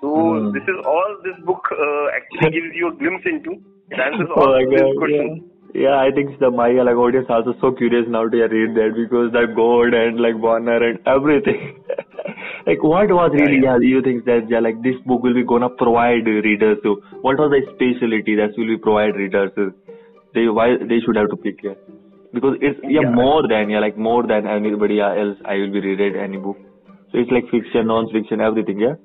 So 0.01 0.07
mm. 0.07 0.53
this 0.53 0.63
is 0.63 0.75
all 0.85 1.17
this 1.23 1.37
book 1.45 1.63
uh, 1.71 2.07
actually 2.11 2.51
gives 2.59 2.75
you 2.75 2.91
a 2.91 2.95
glimpse 2.95 3.23
into. 3.25 3.63
It 3.89 3.99
answers 3.99 4.29
all 4.35 4.51
oh 4.51 4.59
these 4.59 4.97
questions. 4.97 5.43
Yeah. 5.43 5.52
Yeah, 5.73 5.97
I 5.97 6.11
think 6.13 6.37
the 6.39 6.51
my 6.51 6.69
like 6.69 6.95
audience 6.95 7.25
also 7.29 7.55
so 7.59 7.71
curious 7.71 8.05
now 8.07 8.27
to 8.29 8.37
read 8.37 8.75
that 8.75 8.93
because 8.95 9.31
the 9.33 9.49
God 9.57 9.93
and 9.97 10.19
like 10.21 10.35
Vanar 10.35 10.81
and 10.87 10.99
everything. 11.07 11.81
like 12.67 12.83
what 12.83 13.09
was 13.09 13.31
really 13.33 13.59
yeah, 13.63 13.77
you 13.81 14.01
think 14.01 14.25
that 14.25 14.45
yeah, 14.49 14.59
like 14.59 14.81
this 14.83 14.95
book 15.05 15.23
will 15.23 15.33
be 15.33 15.43
gonna 15.43 15.69
provide 15.69 16.25
readers 16.27 16.77
so 16.83 17.01
what 17.21 17.37
was 17.37 17.51
the 17.51 17.61
specialty 17.73 18.35
that 18.35 18.53
will 18.57 18.69
be 18.69 18.77
provide 18.77 19.15
readers 19.15 19.51
they 20.33 20.47
why 20.47 20.77
they 20.77 20.99
should 21.03 21.15
have 21.15 21.29
to 21.29 21.35
pick 21.35 21.59
here 21.59 21.75
because 22.33 22.55
it's 22.61 22.79
yeah, 22.83 23.01
yeah, 23.01 23.09
more 23.09 23.47
than 23.47 23.69
yeah 23.69 23.79
like 23.79 23.97
more 23.97 24.23
than 24.25 24.47
anybody 24.47 25.01
else 25.01 25.37
I 25.45 25.57
will 25.57 25.71
be 25.71 25.81
read 25.81 26.15
any 26.15 26.37
book. 26.37 26.57
So 27.11 27.19
it's 27.19 27.31
like 27.31 27.49
fiction 27.51 27.87
non-fiction 27.87 28.41
everything 28.41 28.79
yeah? 28.79 28.95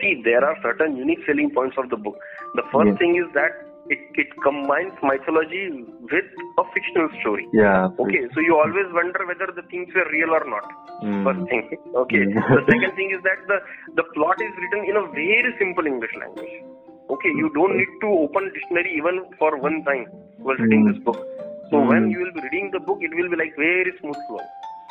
See 0.00 0.20
there 0.24 0.44
are 0.44 0.56
certain 0.62 0.96
unique 0.96 1.20
selling 1.26 1.50
points 1.50 1.76
of 1.78 1.90
the 1.90 1.96
book. 1.96 2.16
The 2.54 2.62
first 2.72 2.92
yeah. 2.92 2.98
thing 2.98 3.16
is 3.16 3.32
that 3.34 3.73
it, 3.88 4.00
it 4.14 4.28
combines 4.42 4.92
mythology 5.02 5.84
with 6.00 6.28
a 6.58 6.64
fictional 6.72 7.08
story. 7.20 7.46
Yeah. 7.52 7.88
Okay, 7.98 8.24
so 8.32 8.40
you 8.40 8.56
always 8.56 8.88
wonder 8.92 9.26
whether 9.26 9.52
the 9.52 9.62
things 9.68 9.92
were 9.94 10.08
real 10.10 10.30
or 10.30 10.44
not. 10.48 10.64
Mm. 11.04 11.24
First 11.24 11.42
thing. 11.50 11.64
Okay. 11.94 12.24
Mm. 12.24 12.34
the 12.56 12.64
second 12.64 12.96
thing 12.96 13.12
is 13.12 13.20
that 13.22 13.44
the, 13.46 13.58
the 13.96 14.04
plot 14.14 14.40
is 14.40 14.52
written 14.56 14.88
in 14.88 14.96
a 14.96 15.04
very 15.12 15.52
simple 15.58 15.86
English 15.86 16.14
language. 16.18 16.64
Okay, 17.10 17.32
you 17.36 17.52
don't 17.52 17.76
need 17.76 17.92
to 18.00 18.08
open 18.08 18.50
dictionary 18.54 18.96
even 18.96 19.28
for 19.38 19.56
one 19.60 19.84
time 19.84 20.06
while 20.38 20.56
reading 20.56 20.88
mm. 20.88 20.94
this 20.94 21.04
book. 21.04 21.20
So 21.68 21.76
mm. 21.76 21.88
when 21.88 22.10
you 22.10 22.20
will 22.24 22.32
be 22.32 22.40
reading 22.48 22.70
the 22.72 22.80
book, 22.80 22.98
it 23.02 23.12
will 23.12 23.28
be 23.28 23.36
like 23.36 23.54
very 23.56 23.92
smooth 24.00 24.16
flowing. 24.28 24.48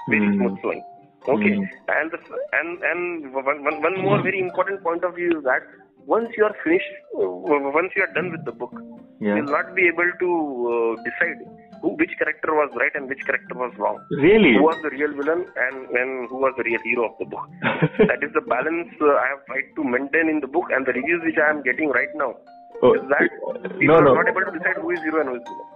Very 0.10 0.28
mm. 0.30 0.38
smooth 0.38 0.62
flowing. 0.62 0.84
Okay. 1.28 1.56
Mm. 1.58 1.66
And 1.90 2.12
the, 2.12 2.20
and 2.54 2.70
and 2.84 3.34
one, 3.34 3.82
one 3.82 3.98
more 4.04 4.22
very 4.22 4.40
important 4.40 4.84
point 4.84 5.04
of 5.04 5.16
view 5.16 5.40
is 5.40 5.44
that 5.46 5.66
once 6.06 6.30
you 6.38 6.44
are 6.44 6.56
finished, 6.64 6.94
uh, 7.16 7.30
once 7.72 7.92
you 7.96 8.04
are 8.04 8.14
done 8.14 8.32
with 8.32 8.44
the 8.46 8.52
book, 8.52 8.74
yeah. 9.20 9.36
you'll 9.36 9.52
not 9.52 9.76
be 9.76 9.88
able 9.88 10.10
to 10.20 10.30
uh, 10.74 11.04
decide 11.04 11.40
who, 11.82 11.96
which 11.96 12.12
character 12.18 12.54
was 12.54 12.72
right 12.76 12.92
and 12.96 13.08
which 13.10 13.24
character 13.26 13.56
was 13.56 13.74
wrong. 13.78 14.00
Really? 14.12 14.56
Who 14.56 14.64
was 14.64 14.80
the 14.82 14.90
real 14.90 15.12
villain 15.12 15.46
and, 15.56 15.90
and 15.92 16.30
who 16.30 16.38
was 16.38 16.54
the 16.58 16.64
real 16.64 16.82
hero 16.84 17.12
of 17.12 17.16
the 17.20 17.26
book. 17.26 17.48
that 18.10 18.24
is 18.24 18.32
the 18.34 18.42
balance 18.42 18.90
uh, 19.02 19.16
I 19.16 19.28
have 19.36 19.46
tried 19.46 19.70
to 19.76 19.84
maintain 19.84 20.30
in 20.30 20.40
the 20.40 20.48
book 20.48 20.68
and 20.72 20.86
the 20.86 20.94
reviews 20.94 21.22
which 21.24 21.38
I 21.38 21.50
am 21.50 21.64
getting 21.64 21.90
right 21.90 22.12
now. 22.16 22.36
Oh, 22.82 22.96
is 22.96 23.06
that 23.08 23.30
people 23.80 23.96
no, 23.96 24.00
no. 24.02 24.12
are 24.12 24.24
not 24.24 24.28
able 24.28 24.44
to 24.52 24.58
decide 24.58 24.82
who 24.82 24.92
is 24.92 25.00
hero 25.04 25.22
and 25.22 25.30
who 25.30 25.36
is 25.36 25.46
villain. 25.48 25.74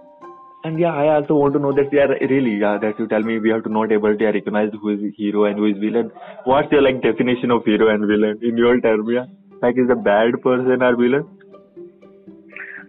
And 0.64 0.78
yeah, 0.78 0.92
I 0.92 1.14
also 1.14 1.34
want 1.34 1.54
to 1.54 1.60
know 1.60 1.72
that 1.72 1.92
we 1.92 2.00
are 2.00 2.10
really, 2.28 2.58
yeah, 2.58 2.78
that 2.82 2.98
you 2.98 3.06
tell 3.06 3.22
me 3.22 3.38
we 3.38 3.50
have 3.50 3.62
to 3.62 3.70
not 3.70 3.92
able 3.92 4.16
to 4.16 4.26
recognize 4.26 4.70
who 4.82 4.90
is 4.90 5.14
hero 5.16 5.44
and 5.44 5.56
who 5.56 5.66
is 5.66 5.78
villain. 5.78 6.10
What's 6.44 6.72
your 6.72 6.82
like 6.82 7.00
definition 7.00 7.52
of 7.52 7.64
hero 7.64 7.94
and 7.94 8.04
villain 8.04 8.40
in 8.42 8.58
your 8.58 8.80
term, 8.80 9.08
yeah? 9.08 9.26
Like, 9.62 9.76
is 9.76 9.90
a 9.90 9.96
bad 9.96 10.40
person 10.42 10.82
or 10.82 10.96
villain? 10.96 11.26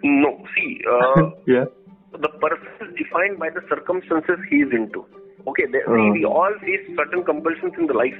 No. 0.03 0.43
See, 0.55 0.81
uh, 0.85 1.31
yeah. 1.47 1.65
The 2.11 2.29
person 2.41 2.67
is 2.81 2.95
defined 2.97 3.39
by 3.39 3.49
the 3.49 3.61
circumstances 3.69 4.39
he 4.49 4.57
is 4.57 4.71
into. 4.71 5.05
Okay, 5.47 5.65
they, 5.71 5.79
uh. 5.87 5.91
we, 5.91 6.21
we 6.21 6.25
all 6.25 6.51
face 6.61 6.83
certain 6.97 7.23
compulsions 7.23 7.73
in 7.77 7.87
the 7.87 7.93
life. 7.93 8.15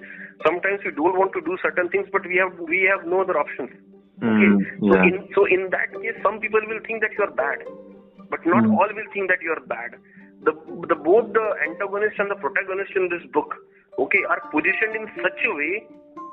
Sometimes 0.45 0.79
we 0.85 0.91
don't 0.91 1.17
want 1.17 1.33
to 1.33 1.41
do 1.41 1.57
certain 1.61 1.89
things, 1.89 2.07
but 2.11 2.25
we 2.25 2.39
have 2.39 2.53
we 2.63 2.87
have 2.87 3.05
no 3.05 3.21
other 3.21 3.37
options. 3.37 3.69
Okay, 4.19 4.49
mm, 4.51 4.59
yeah. 4.81 4.93
so 4.93 4.95
in 5.03 5.15
so 5.35 5.41
in 5.45 5.61
that 5.71 5.91
case, 5.99 6.15
some 6.23 6.39
people 6.39 6.59
will 6.63 6.79
think 6.87 7.01
that 7.01 7.11
you 7.17 7.23
are 7.23 7.31
bad, 7.31 7.59
but 8.29 8.39
not 8.45 8.63
mm. 8.63 8.71
all 8.71 8.87
will 8.87 9.09
think 9.11 9.27
that 9.27 9.43
you 9.43 9.51
are 9.51 9.63
bad. 9.67 9.99
The 10.47 10.55
the 10.87 10.95
both 10.95 11.33
the 11.35 11.47
antagonist 11.67 12.15
and 12.19 12.31
the 12.31 12.39
protagonist 12.39 12.95
in 12.95 13.11
this 13.11 13.23
book, 13.35 13.51
okay, 13.99 14.23
are 14.31 14.39
positioned 14.51 14.95
in 14.95 15.05
such 15.19 15.39
a 15.43 15.51
way 15.55 15.87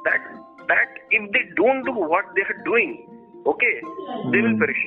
that 0.06 0.23
that 0.68 0.90
if 1.11 1.23
they 1.32 1.44
don't 1.56 1.85
do 1.85 1.94
what 1.94 2.25
they 2.35 2.42
are 2.42 2.61
doing, 2.64 3.06
okay, 3.46 3.75
they 4.32 4.40
will 4.42 4.56
hmm. 4.56 4.64
perish. 4.64 4.82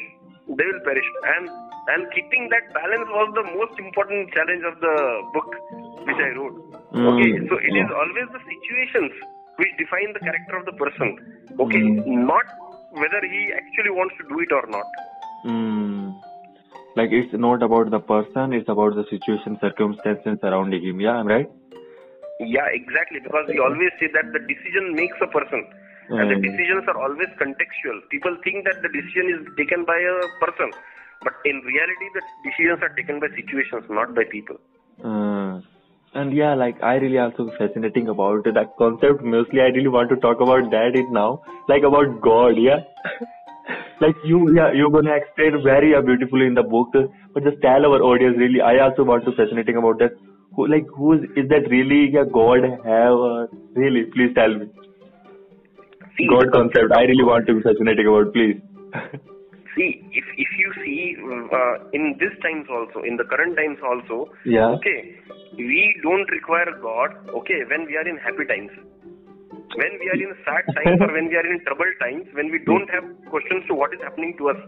They 0.47 0.65
will 0.65 0.83
perish. 0.83 1.09
And 1.37 1.49
and 1.89 2.01
keeping 2.13 2.49
that 2.53 2.73
balance 2.73 3.09
was 3.09 3.29
the 3.33 3.45
most 3.57 3.75
important 3.79 4.33
challenge 4.33 4.63
of 4.65 4.79
the 4.79 4.95
book 5.33 5.49
which 6.05 6.21
I 6.21 6.31
wrote. 6.37 6.57
Hmm. 6.93 7.07
Okay, 7.15 7.31
so 7.49 7.55
it 7.57 7.73
is 7.73 7.89
always 7.89 8.27
the 8.33 8.41
situations 8.45 9.11
which 9.57 9.73
define 9.77 10.13
the 10.13 10.23
character 10.23 10.55
of 10.57 10.65
the 10.65 10.75
person. 10.77 11.17
Okay, 11.59 11.81
hmm. 11.81 12.25
not 12.25 12.45
whether 12.91 13.21
he 13.21 13.53
actually 13.53 13.91
wants 13.91 14.15
to 14.17 14.27
do 14.27 14.39
it 14.39 14.51
or 14.51 14.65
not. 14.69 14.85
Mm. 15.45 16.19
Like 16.95 17.09
it's 17.11 17.33
not 17.33 17.63
about 17.63 17.91
the 17.91 17.99
person, 17.99 18.53
it's 18.53 18.67
about 18.67 18.95
the 18.95 19.05
situation, 19.09 19.57
circumstances 19.61 20.39
surrounding 20.41 20.83
him. 20.83 20.99
Yeah, 20.99 21.11
I'm 21.11 21.27
right. 21.27 21.49
Yeah, 22.39 22.67
exactly. 22.71 23.19
Because 23.19 23.45
we 23.47 23.59
always 23.59 23.91
say 23.99 24.07
that 24.15 24.31
the 24.31 24.39
decision 24.39 24.95
makes 24.95 25.17
a 25.21 25.27
person. 25.27 25.67
Mm. 26.09 26.19
And 26.19 26.31
the 26.31 26.35
hmm. 26.41 26.47
decisions 26.49 26.83
are 26.87 26.97
always 26.97 27.29
contextual. 27.37 28.01
People 28.09 28.35
think 28.43 28.65
that 28.65 28.81
the 28.81 28.89
decision 28.89 29.29
is 29.29 29.41
taken 29.57 29.85
by 29.85 29.93
a 29.93 30.15
person. 30.41 30.71
But 31.21 31.33
in 31.45 31.61
reality, 31.61 32.07
the 32.15 32.23
decisions 32.49 32.81
are 32.81 32.95
taken 32.95 33.19
by 33.19 33.27
situations, 33.35 33.85
not 33.89 34.15
by 34.15 34.23
people. 34.31 34.55
Mm. 35.03 35.63
And 36.15 36.33
yeah, 36.33 36.55
like 36.55 36.81
I 36.81 36.95
really 36.95 37.19
also 37.19 37.51
fascinating 37.59 38.07
about 38.07 38.45
that 38.45 38.73
concept. 38.79 39.21
Mostly, 39.21 39.61
I 39.61 39.69
really 39.75 39.89
want 39.89 40.09
to 40.09 40.15
talk 40.15 40.41
about 40.41 40.71
that 40.71 40.95
it 40.95 41.11
now, 41.11 41.43
like 41.67 41.83
about 41.83 42.21
God. 42.21 42.57
Yeah, 42.57 42.81
like 44.01 44.15
you, 44.25 44.55
yeah, 44.55 44.71
you're 44.73 44.89
gonna 44.89 45.13
explain 45.13 45.61
very 45.63 45.93
beautifully 46.01 46.47
in 46.47 46.55
the 46.55 46.63
book. 46.63 46.89
But 47.33 47.43
just 47.43 47.61
tell 47.61 47.85
our 47.85 48.01
audience 48.01 48.37
really. 48.39 48.61
I 48.61 48.79
also 48.79 49.03
want 49.03 49.25
to 49.25 49.33
fascinating 49.33 49.77
about 49.77 49.99
that 49.99 50.17
who 50.59 50.67
like 50.75 50.93
who 50.99 51.13
is, 51.13 51.25
is 51.43 51.49
that 51.55 51.71
really 51.77 52.03
a 52.21 52.27
god 52.37 52.69
have 52.91 53.25
uh, 53.31 53.47
really 53.83 54.05
please 54.15 54.35
tell 54.41 54.55
me 54.61 54.69
see, 56.19 56.27
God 56.27 56.51
concept. 56.51 56.91
I 56.91 57.03
really 57.07 57.23
want 57.23 57.47
to 57.47 57.55
be 57.55 57.61
fascinating 57.61 58.07
about, 58.07 58.33
please. 58.33 58.59
see, 59.75 60.03
if 60.11 60.25
if 60.35 60.51
you 60.59 60.69
see 60.83 61.15
uh, 61.19 61.75
in 61.93 62.17
this 62.19 62.35
times 62.43 62.67
also, 62.69 63.03
in 63.07 63.15
the 63.15 63.23
current 63.23 63.55
times 63.55 63.79
also, 63.83 64.27
yeah. 64.45 64.75
Okay, 64.79 65.15
we 65.55 65.95
don't 66.03 66.29
require 66.31 66.71
God. 66.81 67.15
Okay, 67.41 67.63
when 67.71 67.85
we 67.87 67.95
are 67.95 68.07
in 68.07 68.17
happy 68.17 68.45
times, 68.51 68.71
when 69.79 69.93
we 70.03 70.11
are 70.11 70.19
in 70.19 70.35
sad 70.43 70.67
times 70.77 70.99
or 70.99 71.11
when 71.15 71.31
we 71.31 71.39
are 71.39 71.47
in 71.47 71.63
troubled 71.63 71.95
times, 72.03 72.27
when 72.33 72.51
we 72.51 72.59
don't 72.65 72.89
have 72.89 73.07
questions 73.29 73.63
to 73.67 73.75
what 73.75 73.93
is 73.93 74.01
happening 74.03 74.35
to 74.43 74.49
us, 74.49 74.59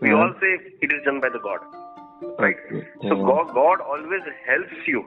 we 0.00 0.10
yeah. 0.10 0.18
all 0.18 0.34
say 0.42 0.52
it 0.80 0.90
is 0.90 1.00
done 1.04 1.20
by 1.20 1.30
the 1.30 1.42
God. 1.44 1.62
Right. 2.38 2.56
Yeah. 2.72 3.08
So 3.08 3.16
God, 3.16 3.54
God 3.54 3.80
always 3.80 4.22
helps 4.46 4.86
you. 4.86 5.06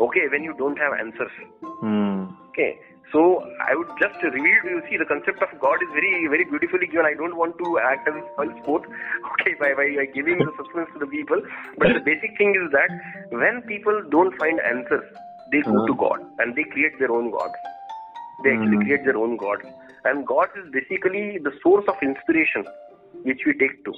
Okay, 0.00 0.28
when 0.30 0.42
you 0.42 0.54
don't 0.58 0.78
have 0.78 0.92
answers. 0.98 1.30
Hmm. 1.62 2.34
Okay. 2.50 2.78
So 3.12 3.44
I 3.60 3.76
would 3.76 3.88
just 4.00 4.16
reveal 4.24 4.56
to 4.64 4.68
you, 4.72 4.82
see, 4.88 4.96
the 4.96 5.04
concept 5.04 5.42
of 5.42 5.52
God 5.60 5.76
is 5.84 5.90
very, 5.92 6.26
very 6.32 6.44
beautifully 6.44 6.86
given. 6.86 7.04
I 7.04 7.12
don't 7.12 7.36
want 7.36 7.58
to 7.58 7.78
act 7.78 8.08
as 8.08 8.16
a 8.16 8.62
sport, 8.62 8.88
okay, 9.36 9.52
by, 9.60 9.76
by, 9.76 9.92
by 10.00 10.06
giving 10.14 10.38
the 10.38 10.48
substance 10.56 10.88
to 10.94 10.98
the 10.98 11.06
people. 11.06 11.36
But 11.76 11.92
the 11.92 12.00
basic 12.00 12.38
thing 12.38 12.56
is 12.56 12.72
that 12.72 12.88
when 13.28 13.60
people 13.68 14.00
don't 14.08 14.32
find 14.40 14.58
answers, 14.64 15.04
they 15.52 15.60
go 15.60 15.76
uh-huh. 15.76 15.86
to 15.86 15.94
God 15.94 16.20
and 16.38 16.56
they 16.56 16.64
create 16.64 16.98
their 16.98 17.12
own 17.12 17.30
gods. 17.30 17.52
They 18.44 18.56
actually 18.56 18.80
mm-hmm. 18.80 18.88
create 18.88 19.04
their 19.04 19.18
own 19.18 19.36
gods. 19.36 19.68
And 20.04 20.26
God 20.26 20.48
is 20.56 20.72
basically 20.72 21.36
the 21.36 21.52
source 21.62 21.84
of 21.88 21.96
inspiration 22.02 22.64
which 23.28 23.44
we 23.44 23.52
take 23.52 23.84
to. 23.84 23.92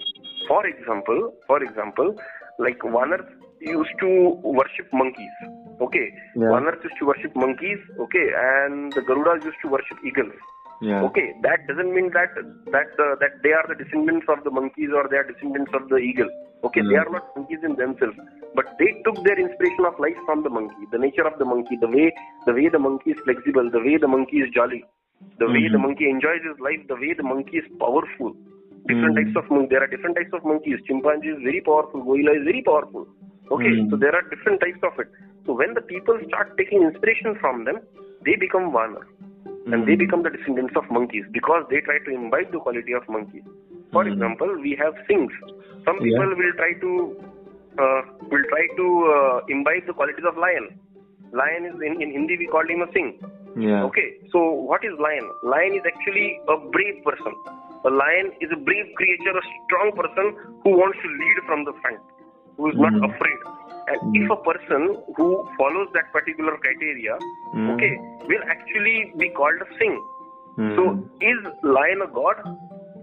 For 0.48 0.66
example, 0.66 1.32
for 1.46 1.62
example, 1.62 2.18
like 2.58 2.78
Vanars 2.82 3.26
used 3.60 3.96
to 4.00 4.40
worship 4.42 4.88
monkeys. 4.92 5.34
Okay, 5.80 6.12
yeah. 6.36 6.50
Vanars 6.52 6.82
used 6.82 6.98
to 7.00 7.06
worship 7.06 7.34
monkeys. 7.34 7.78
Okay, 7.98 8.26
and 8.36 8.92
the 8.92 9.00
Garudas 9.00 9.44
used 9.44 9.60
to 9.62 9.68
worship 9.68 9.98
eagles. 10.04 10.32
Yeah. 10.80 11.02
Okay, 11.02 11.32
that 11.42 11.66
doesn't 11.68 11.94
mean 11.94 12.10
that 12.12 12.34
that 12.74 12.90
uh, 12.98 13.14
that 13.20 13.42
they 13.42 13.52
are 13.52 13.64
the 13.68 13.78
descendants 13.82 14.26
of 14.28 14.42
the 14.44 14.50
monkeys 14.50 14.90
or 14.94 15.08
they 15.08 15.16
are 15.16 15.24
descendants 15.24 15.70
of 15.72 15.88
the 15.88 15.96
eagle. 15.96 16.28
Okay, 16.64 16.80
mm. 16.80 16.90
they 16.90 16.96
are 16.96 17.10
not 17.10 17.24
monkeys 17.36 17.60
in 17.62 17.76
themselves, 17.76 18.16
but 18.54 18.66
they 18.78 18.90
took 19.04 19.22
their 19.24 19.38
inspiration 19.38 19.84
of 19.86 19.98
life 19.98 20.18
from 20.26 20.42
the 20.42 20.50
monkey, 20.50 20.84
the 20.90 20.98
nature 20.98 21.26
of 21.26 21.38
the 21.38 21.44
monkey, 21.44 21.76
the 21.80 21.88
way 21.88 22.12
the 22.46 22.52
way 22.52 22.68
the 22.68 22.78
monkey 22.78 23.10
is 23.12 23.18
flexible, 23.24 23.70
the 23.70 23.80
way 23.80 23.96
the 23.96 24.08
monkey 24.08 24.38
is 24.38 24.50
jolly, 24.52 24.84
the 25.38 25.44
mm-hmm. 25.44 25.54
way 25.54 25.68
the 25.70 25.78
monkey 25.78 26.10
enjoys 26.10 26.42
his 26.42 26.58
life, 26.58 26.82
the 26.88 26.96
way 26.96 27.14
the 27.14 27.22
monkey 27.22 27.58
is 27.58 27.68
powerful. 27.78 28.34
Different 28.86 29.16
mm. 29.16 29.24
types 29.24 29.36
of 29.36 29.50
monkeys. 29.50 29.70
There 29.70 29.82
are 29.82 29.86
different 29.86 30.16
types 30.16 30.32
of 30.32 30.44
monkeys. 30.44 30.78
Chimpanzee 30.86 31.32
is 31.32 31.40
very 31.42 31.60
powerful. 31.60 32.04
Gorilla 32.04 32.36
is 32.36 32.44
very 32.44 32.62
powerful. 32.62 33.08
Okay, 33.50 33.80
mm. 33.80 33.90
so 33.90 33.96
there 33.96 34.14
are 34.14 34.24
different 34.28 34.60
types 34.60 34.80
of 34.84 34.92
it. 35.00 35.08
So 35.46 35.52
when 35.56 35.74
the 35.74 35.80
people 35.80 36.18
start 36.28 36.56
taking 36.56 36.82
inspiration 36.82 37.36
from 37.40 37.64
them, 37.64 37.80
they 38.24 38.36
become 38.36 38.72
Vanar. 38.72 39.04
Mm. 39.64 39.72
And 39.72 39.88
they 39.88 39.96
hmm. 39.96 40.04
become 40.04 40.22
the 40.22 40.28
descendants 40.28 40.76
of 40.76 40.84
monkeys 40.90 41.24
because 41.32 41.64
they 41.70 41.80
try 41.80 41.96
to 42.04 42.10
imbibe 42.12 42.52
the 42.52 42.60
quality 42.60 42.92
of 42.92 43.08
monkeys. 43.08 43.44
For 43.92 44.04
mm. 44.04 44.12
example, 44.12 44.48
we 44.60 44.76
have 44.76 44.92
things. 45.08 45.32
Some 45.84 46.00
people 46.04 46.28
yeah. 46.28 46.36
will 46.36 46.52
try 46.56 46.72
to 46.84 46.90
uh, 47.80 48.00
will 48.28 48.44
try 48.52 48.64
to 48.76 48.86
uh, 49.08 49.36
imbibe 49.48 49.86
the 49.86 49.92
qualities 49.92 50.24
of 50.28 50.36
lion. 50.36 50.76
Lion 51.32 51.64
is 51.66 51.76
in, 51.80 52.00
in 52.00 52.12
Hindi 52.12 52.36
we 52.38 52.46
call 52.46 52.64
him 52.68 52.82
a 52.82 52.88
sing. 52.92 53.18
Yeah. 53.56 53.84
Okay, 53.84 54.20
so 54.32 54.50
what 54.50 54.84
is 54.84 54.92
lion? 54.98 55.26
Lion 55.42 55.74
is 55.74 55.84
actually 55.86 56.38
a 56.48 56.56
brave 56.70 57.02
person. 57.04 57.32
A 57.84 57.90
lion 57.90 58.32
is 58.40 58.48
a 58.52 58.56
brave 58.56 58.88
creature, 58.96 59.36
a 59.36 59.44
strong 59.66 59.92
person 59.92 60.58
who 60.64 60.70
wants 60.72 60.98
to 61.04 61.08
lead 61.08 61.36
from 61.46 61.64
the 61.64 61.72
front 61.82 62.00
who 62.56 62.70
is 62.70 62.76
mm-hmm. 62.76 63.00
not 63.00 63.10
afraid. 63.10 63.40
And 63.86 64.00
mm-hmm. 64.00 64.24
if 64.24 64.30
a 64.30 64.40
person 64.40 64.82
who 65.16 65.28
follows 65.58 65.88
that 65.94 66.12
particular 66.12 66.56
criteria, 66.56 67.18
mm-hmm. 67.54 67.70
okay, 67.76 67.92
will 68.28 68.44
actually 68.48 69.12
be 69.18 69.28
called 69.30 69.60
a 69.60 69.68
sing. 69.78 69.96
So, 70.56 71.02
is 71.20 71.38
lion 71.64 72.00
a 72.06 72.06
god? 72.06 72.38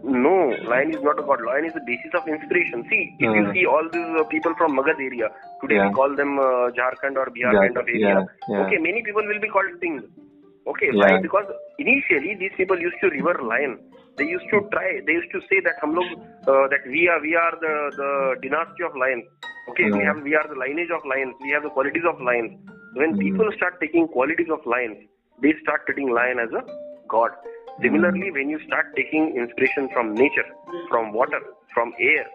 No, 0.04 0.56
lion 0.72 0.96
is 0.96 1.04
not 1.04 1.20
a 1.20 1.22
god. 1.22 1.44
Lion 1.46 1.66
is 1.66 1.74
the 1.74 1.84
basis 1.86 2.16
of 2.16 2.26
inspiration. 2.26 2.88
See, 2.90 3.14
if 3.20 3.28
you 3.28 3.44
see 3.54 3.66
all 3.66 3.84
these 3.92 4.08
uh, 4.18 4.24
people 4.32 4.56
from 4.58 4.78
Magadh 4.78 5.04
area, 5.04 5.28
today 5.60 5.76
yeah. 5.76 5.90
we 5.90 5.94
call 5.94 6.16
them 6.16 6.40
uh, 6.40 6.72
Jharkhand 6.72 7.20
or 7.20 7.28
Bihar 7.28 7.52
yeah. 7.52 7.68
kind 7.68 7.78
of 7.78 7.86
area. 7.92 8.26
Yeah. 8.48 8.64
Okay, 8.66 8.80
many 8.80 9.04
people 9.04 9.22
will 9.28 9.42
be 9.42 9.50
called 9.50 9.68
Singh. 9.82 10.00
Okay, 10.66 10.90
why? 10.94 11.20
Because 11.22 11.44
initially 11.78 12.36
these 12.40 12.56
people 12.56 12.80
used 12.80 12.96
to 13.04 13.10
revere 13.10 13.44
lion 13.44 13.78
they 14.18 14.28
used 14.28 14.50
to 14.54 14.62
try 14.74 15.00
they 15.06 15.14
used 15.14 15.32
to 15.32 15.42
say 15.50 15.60
that 15.68 15.80
hum 15.82 15.96
log, 15.96 16.10
uh, 16.48 16.66
that 16.74 16.84
we 16.88 17.08
are 17.08 17.22
we 17.22 17.36
are 17.36 17.54
the 17.66 17.76
the 18.02 18.10
dynasty 18.44 18.84
of 18.84 18.96
lions. 18.96 19.26
Okay 19.70 19.92
we 19.92 20.04
have 20.10 20.22
we 20.22 20.36
are 20.36 20.48
the 20.48 20.60
lineage 20.64 20.94
of 20.98 21.06
lions. 21.06 21.34
We 21.42 21.52
have 21.52 21.64
the 21.64 21.70
qualities 21.70 22.04
of 22.14 22.22
lions. 22.22 22.60
When 22.96 23.16
mm 23.16 23.24
people 23.24 23.50
start 23.56 23.80
taking 23.80 24.08
qualities 24.08 24.52
of 24.52 24.66
lions 24.66 24.98
they 25.42 25.54
start 25.64 25.86
treating 25.86 26.12
lion 26.20 26.40
as 26.40 26.52
a 26.52 26.64
god. 27.08 27.32
Similarly 27.82 28.32
when 28.32 28.50
you 28.50 28.60
start 28.68 28.94
taking 28.96 29.36
inspiration 29.36 29.90
from 29.94 30.14
nature 30.14 30.48
from 30.90 31.14
water 31.14 31.42
from 31.74 31.94
air 32.00 32.26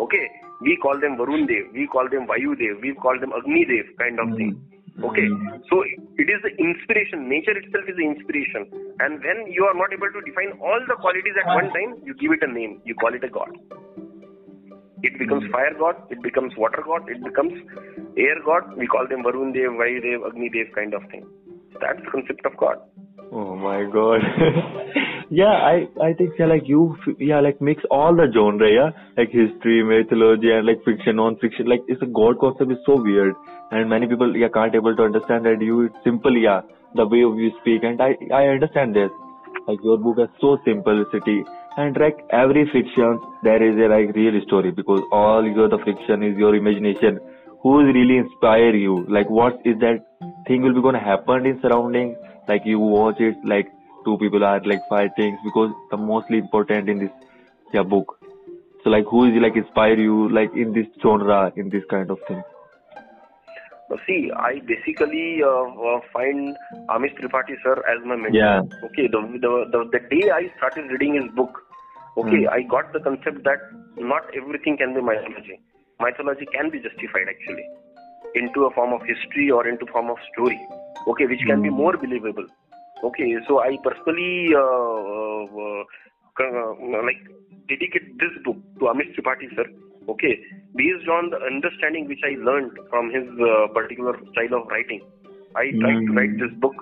okay 0.00 0.24
we 0.60 0.76
call 0.84 0.98
them 1.04 1.16
varun 1.20 1.46
dev 1.50 1.66
we 1.72 1.86
call 1.94 2.08
them 2.14 2.26
vayu 2.30 2.56
dev 2.62 2.80
we 2.86 2.92
call 3.04 3.20
them 3.24 3.32
agni 3.38 3.64
dev 3.70 3.92
kind 4.00 4.20
of 4.24 4.32
thing 4.38 4.52
Okay, 4.96 5.28
so 5.68 5.84
it 5.84 6.28
is 6.32 6.40
the 6.40 6.52
inspiration. 6.56 7.28
Nature 7.28 7.52
itself 7.52 7.84
is 7.84 7.96
the 7.96 8.06
inspiration, 8.06 8.64
and 9.00 9.20
when 9.20 9.44
you 9.52 9.64
are 9.68 9.76
not 9.76 9.92
able 9.92 10.08
to 10.08 10.20
define 10.24 10.56
all 10.56 10.80
the 10.88 10.96
qualities 10.96 11.36
at 11.36 11.52
one 11.52 11.68
time, 11.76 12.00
you 12.02 12.14
give 12.16 12.32
it 12.32 12.40
a 12.40 12.50
name. 12.50 12.80
You 12.84 12.94
call 12.94 13.12
it 13.12 13.22
a 13.22 13.28
god. 13.28 13.52
It 15.02 15.18
becomes 15.18 15.44
fire 15.52 15.76
god. 15.78 15.96
It 16.08 16.22
becomes 16.22 16.56
water 16.56 16.82
god. 16.84 17.08
It 17.08 17.22
becomes 17.22 17.52
air 18.16 18.40
god. 18.44 18.76
We 18.76 18.86
call 18.86 19.06
them 19.06 19.22
Varun 19.22 19.52
Dev, 19.52 19.76
Vayu 19.76 20.00
Dev, 20.00 20.24
Agni 20.26 20.48
Dev 20.48 20.72
kind 20.74 20.94
of 20.94 21.02
thing. 21.10 21.26
That's 21.80 22.00
the 22.00 22.10
concept 22.10 22.46
of 22.46 22.56
God. 22.56 22.80
Oh 23.30 23.54
my 23.54 23.84
god. 23.84 24.24
yeah, 25.30 25.56
I 25.72 25.88
I 26.02 26.12
think 26.14 26.34
yeah, 26.38 26.46
like 26.46 26.68
you 26.68 26.96
yeah 27.18 27.40
like 27.40 27.60
mix 27.60 27.82
all 27.90 28.14
the 28.14 28.26
genre 28.32 28.70
yeah? 28.70 28.90
Like 29.16 29.30
history, 29.30 29.82
mythology 29.82 30.50
and 30.50 30.66
like 30.66 30.84
fiction, 30.84 31.16
non-fiction. 31.16 31.66
Like 31.66 31.82
it's 31.88 32.02
a 32.02 32.06
god 32.06 32.38
concept 32.38 32.72
is 32.72 32.78
so 32.86 32.96
weird 33.02 33.34
and 33.70 33.90
many 33.90 34.06
people 34.06 34.36
yeah 34.36 34.48
can't 34.48 34.74
able 34.74 34.94
to 34.94 35.02
understand 35.02 35.44
that 35.46 35.60
you 35.60 35.82
it's 35.82 35.96
simple 36.04 36.36
yeah 36.36 36.60
the 36.94 37.06
way 37.06 37.18
you 37.18 37.50
speak. 37.60 37.82
And 37.82 38.00
I 38.00 38.16
I 38.32 38.46
understand 38.46 38.94
this. 38.94 39.10
Like 39.66 39.78
your 39.82 39.98
book 39.98 40.18
has 40.18 40.28
so 40.40 40.58
simplicity. 40.64 41.44
And 41.76 41.96
like 42.00 42.24
every 42.30 42.64
fiction 42.72 43.20
there 43.42 43.62
is 43.62 43.76
a 43.76 43.88
like 43.88 44.14
real 44.14 44.40
story 44.46 44.70
because 44.70 45.02
all 45.12 45.44
your 45.44 45.68
the 45.68 45.78
fiction 45.78 46.22
is 46.22 46.36
your 46.38 46.54
imagination. 46.54 47.18
Who 47.62 47.80
is 47.80 47.94
really 47.94 48.18
inspire 48.18 48.74
you? 48.74 49.04
Like 49.08 49.28
what 49.28 49.60
is 49.64 49.78
that 49.80 50.06
thing 50.46 50.62
will 50.62 50.74
be 50.74 50.82
gonna 50.82 51.02
happen 51.02 51.46
in 51.46 51.60
surrounding? 51.60 52.16
Like 52.48 52.62
you 52.64 52.78
watch 52.78 53.20
it 53.20 53.34
like 53.44 53.72
two 54.08 54.16
people 54.24 54.44
are 54.50 54.60
like 54.72 54.82
fighting 54.88 55.38
because 55.44 55.70
the 55.90 55.96
mostly 55.96 56.38
important 56.38 56.88
in 56.88 56.98
this 57.04 57.14
yeah 57.74 57.86
book 57.94 58.18
so 58.82 58.90
like 58.96 59.14
who 59.14 59.24
is 59.30 59.40
like 59.46 59.56
inspire 59.62 60.04
you 60.08 60.28
like 60.40 60.60
in 60.64 60.76
this 60.80 60.86
genre 61.06 61.40
in 61.56 61.74
this 61.76 61.90
kind 61.96 62.10
of 62.16 62.28
thing 62.28 62.44
See, 64.04 64.30
I 64.34 64.60
basically 64.66 65.42
uh, 65.44 65.48
uh, 65.48 66.00
find 66.12 66.56
Amish 66.90 67.14
Tripathi 67.18 67.54
sir 67.62 67.74
as 67.86 68.04
my 68.04 68.16
mentor. 68.16 68.36
Yeah. 68.36 68.60
Okay, 68.86 69.06
the, 69.06 69.20
the, 69.40 69.52
the, 69.70 69.80
the 69.92 70.00
day 70.10 70.30
I 70.30 70.50
started 70.58 70.90
reading 70.90 71.14
his 71.14 71.30
book, 71.36 71.62
okay, 72.16 72.42
mm. 72.44 72.50
I 72.50 72.62
got 72.62 72.92
the 72.92 72.98
concept 72.98 73.44
that 73.44 73.62
not 73.96 74.24
everything 74.36 74.76
can 74.76 74.92
be 74.92 75.00
mythology. 75.00 75.60
Mythology 76.00 76.46
can 76.52 76.70
be 76.70 76.80
justified 76.80 77.30
actually 77.30 77.62
into 78.34 78.64
a 78.64 78.70
form 78.72 78.92
of 78.92 79.06
history 79.06 79.50
or 79.52 79.68
into 79.68 79.86
form 79.86 80.10
of 80.10 80.16
story, 80.32 80.58
okay, 81.06 81.26
which 81.26 81.40
can 81.46 81.60
mm. 81.60 81.64
be 81.64 81.68
hmm. 81.68 81.76
more 81.76 81.96
believable. 81.96 82.46
Okay, 83.04 83.36
so 83.46 83.60
I 83.60 83.76
personally 83.84 84.54
uh, 84.54 85.42
uh, 85.52 85.82
uh 86.40 87.02
like 87.04 87.22
dedicate 87.68 88.18
this 88.18 88.32
book 88.44 88.56
to 88.78 88.86
Amish 88.86 89.12
Tripathi 89.16 89.54
sir 89.54 89.66
Okay, 90.08 90.38
based 90.76 91.08
on 91.10 91.30
the 91.30 91.38
understanding 91.42 92.06
which 92.06 92.22
I 92.22 92.38
learned 92.38 92.78
from 92.90 93.10
his 93.10 93.26
uh, 93.42 93.66
particular 93.74 94.14
style 94.30 94.62
of 94.62 94.70
writing, 94.70 95.02
I 95.58 95.74
tried 95.82 95.98
mm. 95.98 96.06
to 96.06 96.12
write 96.14 96.34
this 96.38 96.54
book 96.62 96.74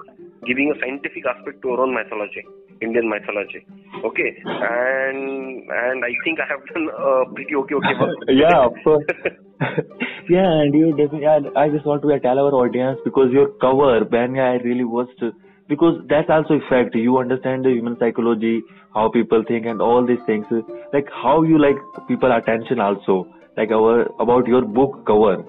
giving 0.44 0.68
a 0.68 0.76
scientific 0.76 1.24
aspect 1.24 1.62
to 1.62 1.72
our 1.72 1.88
own 1.88 1.94
mythology, 1.96 2.44
Indian 2.84 3.08
mythology. 3.08 3.64
Okay, 4.04 4.28
and 4.44 5.64
and 5.72 6.04
I 6.04 6.12
think 6.20 6.36
I 6.36 6.46
have 6.52 6.60
done 6.74 6.88
a 6.92 7.32
pretty 7.32 7.56
okay 7.64 7.74
okay 7.80 7.94
work. 7.96 8.16
yeah, 8.28 8.60
of 8.68 8.76
course. 8.84 9.08
yeah, 10.28 10.60
and 10.60 10.74
you 10.76 10.92
definitely. 10.92 11.24
I, 11.24 11.40
I 11.56 11.72
just 11.72 11.86
want 11.88 12.02
to 12.04 12.20
tell 12.20 12.36
our 12.36 12.52
audience 12.52 13.00
because 13.08 13.32
your 13.32 13.56
cover, 13.56 14.04
Ben, 14.04 14.36
I 14.36 14.60
really 14.60 14.84
was. 14.84 15.08
To, 15.20 15.32
because 15.68 16.00
that's 16.08 16.28
also 16.28 16.54
effect 16.54 16.94
you 16.94 17.18
understand 17.18 17.64
the 17.64 17.70
human 17.70 17.96
psychology 17.98 18.62
how 18.94 19.10
people 19.10 19.42
think 19.46 19.66
and 19.66 19.80
all 19.80 20.06
these 20.06 20.24
things. 20.26 20.46
Like 20.92 21.08
how 21.10 21.42
you 21.42 21.58
like 21.58 21.76
people 22.08 22.30
attention 22.32 22.80
also. 22.80 23.26
Like 23.56 23.70
our 23.70 24.02
about 24.20 24.46
your 24.46 24.62
book 24.62 25.04
cover. 25.06 25.44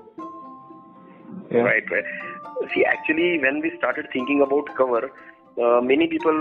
Yeah. 1.52 1.60
right 1.60 1.84
right. 1.92 2.04
See 2.74 2.86
actually 2.86 3.40
when 3.40 3.62
we 3.62 3.72
started 3.78 4.08
thinking 4.14 4.42
about 4.46 4.66
cover 4.78 5.12
uh, 5.62 5.80
many 5.82 6.08
people 6.08 6.36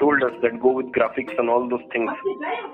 told 0.00 0.22
us 0.22 0.32
that 0.42 0.58
go 0.60 0.72
with 0.72 0.86
graphics 0.86 1.38
and 1.38 1.50
all 1.50 1.68
those 1.68 1.84
things. 1.92 2.10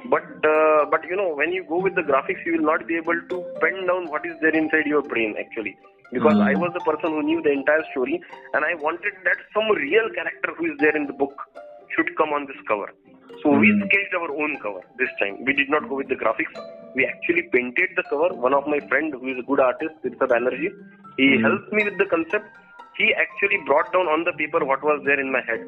But 0.09 0.23
uh, 0.47 0.87
but 0.90 1.04
you 1.09 1.16
know 1.16 1.35
when 1.35 1.52
you 1.52 1.64
go 1.64 1.80
with 1.80 1.95
the 1.95 2.02
graphics 2.02 2.45
you 2.47 2.52
will 2.52 2.66
not 2.66 2.87
be 2.87 2.97
able 2.97 3.21
to 3.30 3.45
pen 3.61 3.87
down 3.87 4.09
what 4.09 4.25
is 4.25 4.37
there 4.40 4.54
inside 4.54 4.87
your 4.87 5.02
brain 5.02 5.35
actually 5.38 5.76
because 6.12 6.35
mm. 6.35 6.43
I 6.43 6.55
was 6.59 6.73
the 6.75 6.85
person 6.85 7.11
who 7.14 7.23
knew 7.23 7.40
the 7.43 7.52
entire 7.52 7.85
story 7.93 8.21
and 8.55 8.64
I 8.64 8.75
wanted 8.75 9.14
that 9.25 9.38
some 9.55 9.71
real 9.71 10.11
character 10.14 10.55
who 10.59 10.73
is 10.73 10.76
there 10.79 10.97
in 10.97 11.07
the 11.07 11.12
book 11.12 11.35
should 11.95 12.11
come 12.17 12.31
on 12.31 12.47
this 12.47 12.61
cover. 12.67 12.90
So 13.43 13.50
mm. 13.50 13.61
we 13.61 13.69
hmm. 13.73 13.87
sketched 13.87 14.14
our 14.19 14.31
own 14.43 14.59
cover 14.61 14.83
this 14.99 15.09
time. 15.19 15.45
We 15.47 15.52
did 15.55 15.71
not 15.71 15.88
go 15.88 15.97
with 15.97 16.09
the 16.09 16.19
graphics. 16.19 16.55
We 16.95 17.07
actually 17.07 17.49
painted 17.52 17.90
the 17.97 18.05
cover. 18.11 18.35
One 18.35 18.55
of 18.55 18.67
my 18.67 18.81
friend 18.88 19.14
who 19.14 19.26
is 19.33 19.38
a 19.38 19.47
good 19.47 19.61
artist, 19.61 19.95
Tirtha 20.05 20.26
Banerjee, 20.29 20.75
he 21.17 21.38
mm. 21.38 21.43
helped 21.43 21.73
me 21.73 21.85
with 21.85 21.97
the 21.99 22.07
concept. 22.07 22.47
He 22.99 23.14
actually 23.14 23.62
brought 23.67 23.93
down 23.93 24.07
on 24.07 24.25
the 24.25 24.35
paper 24.37 24.64
what 24.64 24.83
was 24.83 25.00
there 25.07 25.19
in 25.19 25.33
my 25.33 25.40
head. 25.47 25.64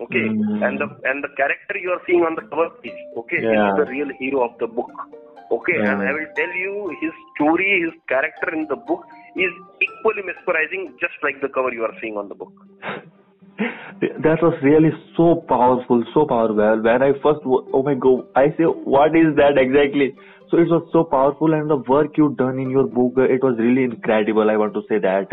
Okay, 0.00 0.26
mm. 0.26 0.66
and 0.66 0.80
the 0.80 0.88
and 1.04 1.22
the 1.22 1.30
character 1.36 1.78
you 1.78 1.90
are 1.94 2.02
seeing 2.06 2.24
on 2.24 2.34
the 2.34 2.42
cover 2.50 2.70
page. 2.82 2.98
Okay, 3.16 3.40
yeah. 3.42 3.70
is 3.70 3.76
the 3.78 3.86
real 3.86 4.10
hero 4.18 4.42
of 4.48 4.58
the 4.58 4.66
book. 4.66 4.90
Okay, 5.52 5.78
yeah. 5.78 5.92
and 5.92 6.02
I 6.02 6.12
will 6.12 6.30
tell 6.34 6.52
you 6.64 6.96
his 7.00 7.12
story, 7.36 7.84
his 7.84 7.94
character 8.08 8.50
in 8.52 8.66
the 8.66 8.76
book 8.76 9.04
is 9.36 9.52
equally 9.80 10.22
mesmerizing, 10.22 10.94
just 11.00 11.14
like 11.22 11.40
the 11.40 11.48
cover 11.48 11.72
you 11.72 11.82
are 11.82 11.94
seeing 12.00 12.16
on 12.16 12.28
the 12.28 12.34
book. 12.34 12.52
that 14.24 14.42
was 14.42 14.54
really 14.62 14.90
so 15.16 15.44
powerful, 15.48 16.04
so 16.14 16.26
powerful. 16.26 16.56
When 16.56 17.02
I 17.02 17.12
first, 17.22 17.40
oh 17.46 17.82
my 17.82 17.94
god, 17.94 18.26
I 18.34 18.48
say, 18.56 18.64
what 18.64 19.16
is 19.16 19.36
that 19.36 19.56
exactly? 19.56 20.14
So 20.50 20.58
it 20.58 20.68
was 20.68 20.86
so 20.92 21.04
powerful, 21.04 21.54
and 21.54 21.70
the 21.70 21.76
work 21.76 22.18
you 22.18 22.34
done 22.36 22.58
in 22.58 22.68
your 22.68 22.86
book, 22.86 23.14
it 23.16 23.42
was 23.42 23.56
really 23.58 23.84
incredible. 23.84 24.50
I 24.50 24.56
want 24.56 24.74
to 24.74 24.82
say 24.88 24.98
that, 24.98 25.32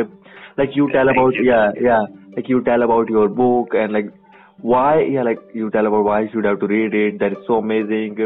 like 0.58 0.70
you 0.76 0.90
tell 0.92 1.10
about, 1.10 1.34
yeah, 1.44 1.72
yeah, 1.80 2.06
like 2.36 2.48
you 2.48 2.64
tell 2.64 2.84
about 2.84 3.10
your 3.10 3.28
book 3.28 3.70
and 3.74 3.92
like 3.92 4.14
why, 4.62 5.02
yeah, 5.02 5.24
like 5.24 5.40
you 5.54 5.70
tell 5.72 5.86
about 5.88 6.04
why 6.04 6.22
you 6.22 6.30
should 6.32 6.46
have 6.46 6.60
to 6.60 6.68
read 6.68 6.94
it. 6.94 7.20
That 7.20 7.34
is 7.34 7.38
so 7.48 7.56
amazing. 7.56 8.18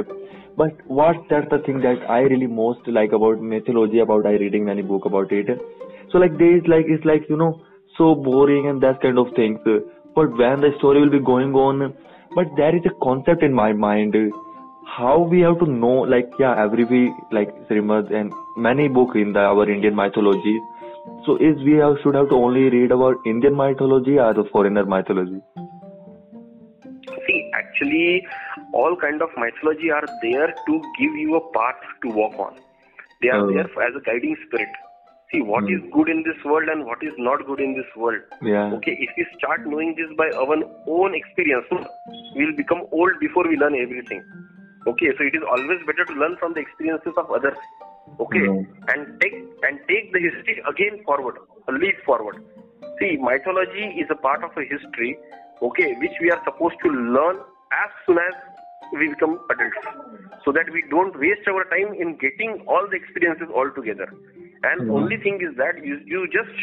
But 0.55 0.73
what 0.87 1.15
that's 1.29 1.49
the 1.49 1.59
thing 1.59 1.79
that 1.81 2.09
I 2.09 2.19
really 2.21 2.47
most 2.47 2.87
like 2.87 3.11
about 3.11 3.41
mythology, 3.41 3.99
about 3.99 4.25
I 4.25 4.33
reading 4.33 4.65
many 4.65 4.81
book 4.81 5.05
about 5.05 5.31
it. 5.31 5.47
So 6.11 6.19
like 6.19 6.37
there 6.37 6.57
is 6.57 6.63
like 6.67 6.85
it's 6.87 7.05
like 7.05 7.27
you 7.29 7.37
know 7.37 7.61
so 7.97 8.13
boring 8.15 8.67
and 8.67 8.81
that 8.83 9.01
kind 9.01 9.17
of 9.17 9.33
things. 9.35 9.59
But 10.15 10.37
when 10.37 10.61
the 10.61 10.71
story 10.77 11.01
will 11.01 11.09
be 11.09 11.19
going 11.19 11.53
on, 11.55 11.95
but 12.35 12.45
there 12.55 12.75
is 12.75 12.83
a 12.85 12.93
concept 13.03 13.43
in 13.43 13.53
my 13.53 13.73
mind. 13.73 14.15
How 14.85 15.19
we 15.19 15.39
have 15.39 15.59
to 15.59 15.65
know, 15.65 16.01
like 16.01 16.29
yeah, 16.39 16.55
every 16.63 16.85
week, 16.85 17.13
like 17.31 17.49
Srimad 17.67 18.13
and 18.13 18.31
many 18.55 18.87
book 18.87 19.15
in 19.15 19.33
the 19.33 19.39
our 19.39 19.67
Indian 19.67 19.95
mythology. 19.95 20.59
So 21.25 21.37
is 21.37 21.57
we 21.63 21.73
have, 21.73 21.95
should 22.03 22.15
have 22.15 22.29
to 22.29 22.35
only 22.35 22.69
read 22.69 22.91
about 22.91 23.15
Indian 23.25 23.55
mythology 23.55 24.19
or 24.19 24.33
the 24.33 24.43
foreigner 24.51 24.85
mythology? 24.85 25.41
Actually, 27.83 28.25
all 28.73 28.95
kind 28.95 29.21
of 29.21 29.29
mythology 29.37 29.91
are 29.91 30.05
there 30.21 30.47
to 30.47 30.81
give 30.99 31.13
you 31.15 31.35
a 31.35 31.51
path 31.51 31.81
to 32.03 32.09
walk 32.09 32.39
on. 32.39 32.55
They 33.21 33.29
are 33.29 33.43
oh. 33.43 33.53
there 33.53 33.65
as 33.65 33.95
a 33.95 34.01
guiding 34.01 34.37
spirit 34.47 34.69
see 35.33 35.41
what 35.41 35.63
mm. 35.63 35.75
is 35.75 35.81
good 35.91 36.09
in 36.09 36.23
this 36.23 36.37
world 36.45 36.69
and 36.69 36.85
what 36.85 37.01
is 37.01 37.13
not 37.17 37.45
good 37.45 37.59
in 37.59 37.73
this 37.73 37.89
world. 37.95 38.21
Yeah. 38.41 38.71
Okay, 38.77 38.95
if 38.99 39.09
we 39.17 39.25
start 39.37 39.65
knowing 39.65 39.95
this 39.97 40.09
by 40.17 40.29
our 40.37 40.57
own 40.87 41.15
experience, 41.15 41.65
we'll 42.35 42.55
become 42.55 42.85
old 42.91 43.19
before 43.19 43.47
we 43.47 43.57
learn 43.57 43.75
everything. 43.75 44.23
Okay, 44.85 45.09
so 45.17 45.23
it 45.23 45.35
is 45.35 45.43
always 45.49 45.79
better 45.87 46.05
to 46.05 46.13
learn 46.13 46.37
from 46.37 46.53
the 46.53 46.59
experiences 46.59 47.13
of 47.17 47.31
others. 47.31 47.57
Okay, 48.19 48.45
mm. 48.45 48.65
and 48.89 49.19
take 49.21 49.33
and 49.67 49.79
take 49.87 50.13
the 50.13 50.19
history 50.19 50.61
again 50.69 51.01
forward, 51.05 51.37
lead 51.71 51.95
forward. 52.05 52.43
See, 52.99 53.17
mythology 53.17 53.85
is 53.97 54.07
a 54.11 54.15
part 54.15 54.43
of 54.43 54.51
a 54.55 54.61
history, 54.61 55.17
okay, 55.61 55.95
which 55.97 56.13
we 56.21 56.29
are 56.29 56.41
supposed 56.45 56.75
to 56.83 56.89
learn 56.91 57.39
as 57.73 57.89
soon 58.05 58.17
as 58.17 58.35
we 58.93 59.09
become 59.09 59.39
adults, 59.49 59.81
so 60.45 60.51
that 60.51 60.69
we 60.71 60.83
don't 60.89 61.17
waste 61.17 61.47
our 61.49 61.65
time 61.73 61.93
in 61.97 62.17
getting 62.21 62.63
all 62.67 62.85
the 62.89 62.97
experiences 62.97 63.47
all 63.53 63.69
together. 63.73 64.07
And 64.63 64.81
mm-hmm. 64.81 64.91
only 64.91 65.17
thing 65.17 65.39
is 65.41 65.57
that 65.57 65.83
you 65.83 65.99
you 66.05 66.27
just 66.29 66.53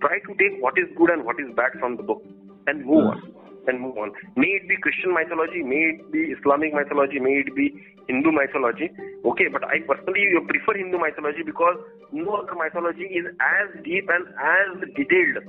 try 0.00 0.18
to 0.18 0.32
take 0.40 0.60
what 0.60 0.76
is 0.76 0.88
good 0.96 1.10
and 1.10 1.24
what 1.24 1.40
is 1.40 1.48
bad 1.56 1.72
from 1.78 1.96
the 1.96 2.02
book 2.02 2.22
and 2.66 2.84
move 2.84 3.04
mm-hmm. 3.04 3.36
on 3.36 3.40
and 3.68 3.80
move 3.80 3.96
on. 3.98 4.12
May 4.36 4.58
it 4.58 4.68
be 4.68 4.76
Christian 4.80 5.12
mythology, 5.12 5.62
may 5.62 5.94
it 5.94 6.12
be 6.12 6.32
Islamic 6.36 6.72
mythology, 6.72 7.20
may 7.20 7.44
it 7.44 7.54
be 7.54 7.72
Hindu 8.08 8.32
mythology. 8.32 8.90
Okay, 9.24 9.48
but 9.52 9.64
I 9.64 9.80
personally 9.86 10.24
prefer 10.48 10.78
Hindu 10.78 10.98
mythology 10.98 11.42
because 11.44 11.76
no 12.12 12.40
other 12.40 12.56
mythology 12.56 13.04
is 13.04 13.26
as 13.38 13.68
deep 13.84 14.08
and 14.08 14.26
as 14.34 14.68
detailed 14.96 15.44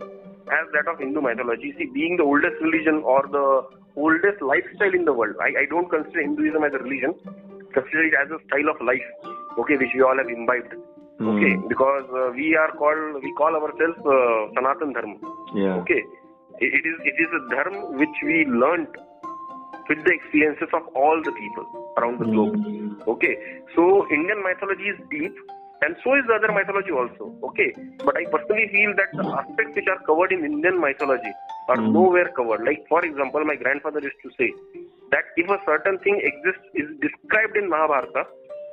as 0.51 0.65
that 0.75 0.91
of 0.91 0.99
Hindu 0.99 1.21
mythology. 1.21 1.73
See, 1.77 1.89
being 1.93 2.17
the 2.17 2.23
oldest 2.23 2.59
religion 2.61 3.01
or 3.05 3.23
the 3.31 3.47
oldest 3.95 4.41
lifestyle 4.41 4.93
in 4.93 5.05
the 5.05 5.13
world, 5.13 5.35
I, 5.41 5.63
I 5.63 5.65
don't 5.69 5.89
consider 5.89 6.21
Hinduism 6.21 6.63
as 6.63 6.73
a 6.73 6.79
religion, 6.79 7.13
consider 7.73 8.03
it 8.05 8.13
as 8.15 8.31
a 8.31 8.39
style 8.47 8.69
of 8.69 8.81
life, 8.81 9.05
okay, 9.59 9.77
which 9.77 9.93
we 9.93 10.01
all 10.01 10.17
have 10.17 10.27
imbibed. 10.27 10.73
Mm. 11.19 11.37
Okay, 11.37 11.53
because 11.67 12.07
uh, 12.15 12.31
we 12.33 12.55
are 12.55 12.71
called, 12.77 13.21
we 13.21 13.31
call 13.33 13.53
ourselves 13.53 13.99
uh, 14.05 14.49
Sanatan 14.55 14.93
Dharma. 14.93 15.17
Yeah. 15.53 15.77
Okay, 15.85 16.01
it 16.59 16.83
is 16.85 16.97
it 17.05 17.17
is 17.21 17.29
a 17.29 17.41
dharma 17.53 17.91
which 17.97 18.17
we 18.25 18.45
learnt 18.45 18.89
with 19.89 20.03
the 20.05 20.13
experiences 20.13 20.69
of 20.73 20.83
all 20.95 21.21
the 21.23 21.31
people 21.33 21.65
around 21.97 22.19
the 22.19 22.25
globe. 22.25 22.55
Mm. 22.55 23.07
Okay, 23.07 23.37
so 23.75 24.07
Indian 24.09 24.41
mythology 24.41 24.89
is 24.89 24.99
deep, 25.11 25.35
and 25.81 25.95
so 26.03 26.13
is 26.15 26.25
the 26.27 26.35
other 26.35 26.51
mythology 26.53 26.91
also. 26.91 27.33
Okay, 27.43 27.73
but 28.05 28.15
I 28.15 28.25
personally 28.25 28.69
feel 28.71 28.93
that 28.95 29.09
the 29.13 29.25
aspects 29.27 29.75
which 29.75 29.87
are 29.87 30.01
covered 30.05 30.31
in 30.31 30.45
Indian 30.45 30.79
mythology 30.79 31.33
are 31.69 31.77
mm. 31.77 31.91
nowhere 31.91 32.29
covered. 32.35 32.63
Like 32.65 32.85
for 32.87 33.03
example, 33.03 33.43
my 33.45 33.55
grandfather 33.55 33.99
used 33.99 34.21
to 34.23 34.31
say 34.37 34.53
that 35.11 35.25
if 35.37 35.49
a 35.49 35.59
certain 35.65 35.97
thing 35.99 36.21
exists 36.21 36.67
is 36.75 36.87
described 37.01 37.57
in 37.57 37.69
Mahabharata, 37.69 38.25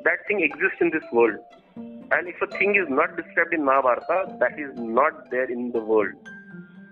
that 0.04 0.26
thing 0.28 0.42
exists 0.42 0.80
in 0.80 0.90
this 0.90 1.06
world. 1.12 1.38
And 1.76 2.28
if 2.28 2.40
a 2.42 2.46
thing 2.58 2.76
is 2.76 2.88
not 2.88 3.16
described 3.16 3.54
in 3.54 3.64
Mahabharata, 3.64 4.36
that 4.40 4.58
is 4.58 4.72
not 4.76 5.30
there 5.30 5.50
in 5.50 5.72
the 5.72 5.80
world. 5.80 6.14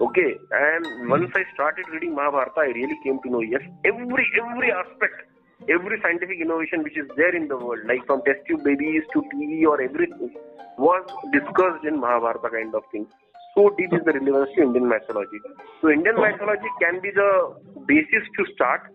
Okay, 0.00 0.36
and 0.50 1.08
once 1.08 1.30
I 1.34 1.44
started 1.54 1.86
reading 1.92 2.14
Mahabharata, 2.14 2.60
I 2.60 2.72
really 2.72 2.98
came 3.02 3.18
to 3.22 3.30
know 3.30 3.40
yes, 3.40 3.62
every 3.84 4.26
every 4.40 4.70
aspect, 4.72 5.24
every 5.64 6.00
scientific 6.02 6.38
innovation 6.40 6.82
which 6.82 6.96
is 6.96 7.08
there 7.16 7.34
in 7.34 7.48
the 7.48 7.56
world, 7.56 7.80
like 7.86 8.04
from 8.06 8.22
test 8.22 8.44
tube 8.46 8.64
babies 8.64 9.02
to 9.12 9.22
TV 9.32 9.64
or 9.64 9.80
everything, 9.80 10.34
was 10.78 11.04
discussed 11.32 11.84
in 11.84 12.00
Mahabharata 12.00 12.50
kind 12.50 12.74
of 12.74 12.82
thing. 12.92 13.06
So 13.54 13.70
deep 13.78 13.92
is 13.92 14.04
the 14.04 14.12
relevance 14.12 14.50
to 14.56 14.62
Indian 14.62 14.88
mythology. 14.88 15.40
So 15.80 15.88
Indian 15.88 16.16
mythology 16.16 16.68
can 16.80 17.00
be 17.00 17.10
the 17.10 17.56
basis 17.88 18.24
to 18.36 18.44
start, 18.54 18.92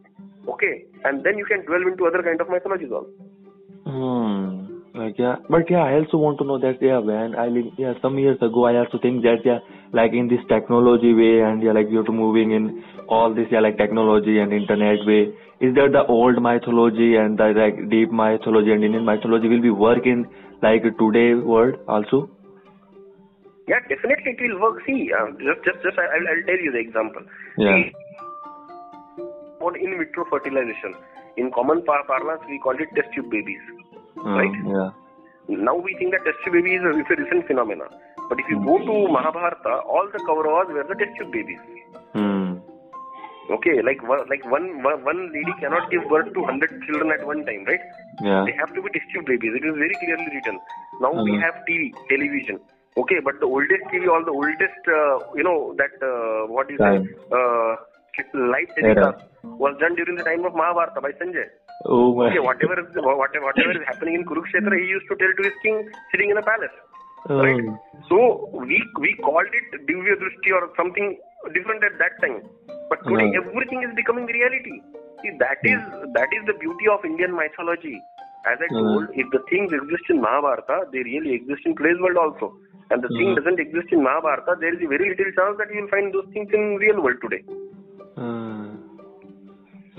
okay, 0.47 0.85
and 1.03 1.23
then 1.25 1.37
you 1.37 1.45
can 1.45 1.65
delve 1.65 1.89
into 1.89 2.05
other 2.05 2.21
kind 2.21 2.39
of 2.39 2.49
mythologies 2.49 2.91
also. 2.91 3.09
Hmm. 3.89 4.61
Like 4.93 5.17
yeah, 5.17 5.37
but 5.49 5.69
yeah, 5.69 5.83
I 5.87 5.93
also 5.95 6.17
want 6.17 6.37
to 6.39 6.45
know 6.45 6.59
that 6.59 6.77
yeah, 6.81 6.99
when 6.99 7.33
I 7.33 7.47
live 7.47 7.73
yeah, 7.77 7.93
some 8.01 8.19
years 8.19 8.37
ago 8.41 8.65
I 8.65 8.75
also 8.75 8.99
think 9.01 9.23
that 9.23 9.39
yeah, 9.45 9.59
like 9.93 10.13
in 10.13 10.27
this 10.27 10.39
technology 10.47 11.13
way 11.13 11.41
and 11.41 11.61
yeah, 11.61 11.71
like 11.71 11.87
you're 11.89 12.09
moving 12.11 12.51
in 12.51 12.83
all 13.07 13.33
this 13.33 13.47
yeah, 13.51 13.59
like 13.59 13.77
technology 13.77 14.39
and 14.39 14.53
internet 14.53 15.05
way. 15.05 15.33
Is 15.59 15.75
there 15.75 15.91
the 15.91 16.05
old 16.07 16.41
mythology 16.41 17.15
and 17.15 17.37
the 17.37 17.53
like 17.55 17.89
deep 17.89 18.11
mythology 18.11 18.71
and 18.71 18.83
Indian 18.83 19.05
mythology 19.05 19.47
will 19.47 19.61
be 19.61 19.69
working 19.69 20.27
like 20.61 20.83
today 20.97 21.35
world 21.35 21.75
also? 21.87 22.29
Yeah, 23.67 23.79
definitely 23.87 24.31
it 24.31 24.41
will 24.41 24.59
work. 24.61 24.81
See, 24.85 25.11
uh, 25.13 25.31
just 25.37 25.63
just 25.63 25.83
just 25.83 25.99
I'll, 25.99 26.27
I'll 26.33 26.45
tell 26.47 26.59
you 26.59 26.71
the 26.71 26.79
example. 26.79 27.21
Yeah. 27.57 27.91
On 29.61 29.75
in 29.75 29.97
vitro 29.99 30.25
fertilization, 30.29 30.95
in 31.37 31.51
common 31.51 31.83
parlance 31.85 32.41
we 32.49 32.59
call 32.59 32.73
it 32.73 32.89
test 32.95 33.13
tube 33.13 33.29
babies 33.29 33.61
mm, 34.17 34.35
right? 34.35 34.55
Yeah. 34.65 34.89
Now 35.47 35.75
we 35.75 35.95
think 35.99 36.11
that 36.11 36.25
test 36.25 36.37
tube 36.43 36.53
baby 36.53 36.75
is 36.75 36.83
a, 36.83 36.89
is 36.89 37.05
a 37.11 37.21
recent 37.21 37.47
phenomenon. 37.47 37.89
But 38.31 38.39
if 38.39 38.47
you 38.49 38.63
go 38.63 38.79
to 38.79 39.11
Mahabharata, 39.11 39.83
all 39.91 40.07
the 40.07 40.19
Kauravas 40.19 40.71
were 40.71 40.87
the 40.87 40.95
test 40.95 41.11
tube 41.19 41.33
babies. 41.33 41.59
Mm. 42.15 42.61
Okay, 43.55 43.81
like 43.83 43.99
like 44.31 44.45
one 44.47 44.67
one 44.81 45.19
lady 45.35 45.53
cannot 45.59 45.91
give 45.91 46.07
birth 46.07 46.31
to 46.35 46.45
hundred 46.45 46.71
children 46.87 47.11
at 47.11 47.27
one 47.27 47.43
time, 47.43 47.65
right? 47.67 47.83
Yeah. 48.23 48.45
They 48.47 48.55
have 48.55 48.71
to 48.73 48.81
be 48.81 48.87
test 48.95 49.11
tube 49.11 49.25
babies. 49.25 49.51
It 49.59 49.67
is 49.67 49.75
very 49.75 49.97
clearly 49.99 50.29
written. 50.31 50.61
Now 51.01 51.11
mm-hmm. 51.11 51.27
we 51.27 51.43
have 51.43 51.59
TV, 51.67 51.91
television. 52.07 52.63
Okay, 53.03 53.19
but 53.19 53.35
the 53.43 53.47
oldest 53.47 53.83
TV, 53.91 54.07
all 54.07 54.23
the 54.23 54.31
oldest, 54.31 54.79
uh, 54.87 55.19
you 55.35 55.43
know, 55.43 55.75
that 55.75 55.91
uh, 55.99 56.47
what 56.47 56.71
is 56.71 56.79
it? 56.79 57.03
Uh, 57.35 57.75
live 58.55 58.71
telecast 58.79 59.27
was 59.43 59.75
done 59.83 59.95
during 59.99 60.15
the 60.15 60.23
time 60.23 60.45
of 60.45 60.55
Mahabharata 60.55 61.03
by 61.03 61.11
Sanjay. 61.19 61.51
Oh 61.83 62.15
my. 62.15 62.31
Okay, 62.31 62.39
whatever 62.39 62.79
is 62.79 62.95
whatever, 62.95 63.43
whatever 63.51 63.75
is 63.75 63.83
happening 63.91 64.15
in 64.15 64.23
Kurukshetra, 64.23 64.71
he 64.79 64.87
used 64.87 65.11
to 65.11 65.19
tell 65.19 65.35
to 65.35 65.43
his 65.43 65.57
king 65.63 65.83
sitting 66.15 66.31
in 66.31 66.37
a 66.37 66.43
palace. 66.43 66.71
Right. 67.29 67.61
Hmm. 67.61 67.75
So 68.09 68.49
we 68.53 68.81
we 68.99 69.15
called 69.23 69.51
it 69.59 69.85
Divya 69.87 70.15
Drishti 70.21 70.51
or 70.53 70.69
something 70.75 71.19
different 71.53 71.83
at 71.83 71.97
that 71.99 72.19
time. 72.21 72.41
But 72.89 73.03
today 73.07 73.29
no. 73.29 73.41
everything 73.41 73.83
is 73.83 73.93
becoming 73.95 74.25
reality. 74.25 74.81
See 75.21 75.31
that 75.39 75.61
hmm. 75.61 75.73
is 75.73 76.13
that 76.13 76.29
is 76.33 76.45
the 76.47 76.57
beauty 76.59 76.87
of 76.91 77.05
Indian 77.05 77.35
mythology. 77.35 78.01
As 78.49 78.57
I 78.57 78.67
told, 78.73 79.09
if 79.13 79.29
the 79.29 79.37
things 79.51 79.71
exist 79.71 80.09
in 80.09 80.19
Mahabharata, 80.19 80.89
they 80.91 81.03
really 81.05 81.35
exist 81.35 81.61
in 81.63 81.75
today's 81.75 82.01
world 82.01 82.17
also. 82.17 82.57
And 82.89 83.03
the 83.03 83.07
thing 83.09 83.35
doesn't 83.35 83.59
exist 83.59 83.87
in 83.91 84.03
Mahabharata, 84.03 84.57
there 84.59 84.73
is 84.73 84.81
a 84.83 84.87
very 84.87 85.09
little 85.09 85.31
chance 85.31 85.57
that 85.59 85.71
you 85.71 85.81
will 85.81 85.89
find 85.89 86.11
those 86.11 86.25
things 86.33 86.49
in 86.51 86.75
real 86.75 87.01
world 87.01 87.21
today. 87.21 87.45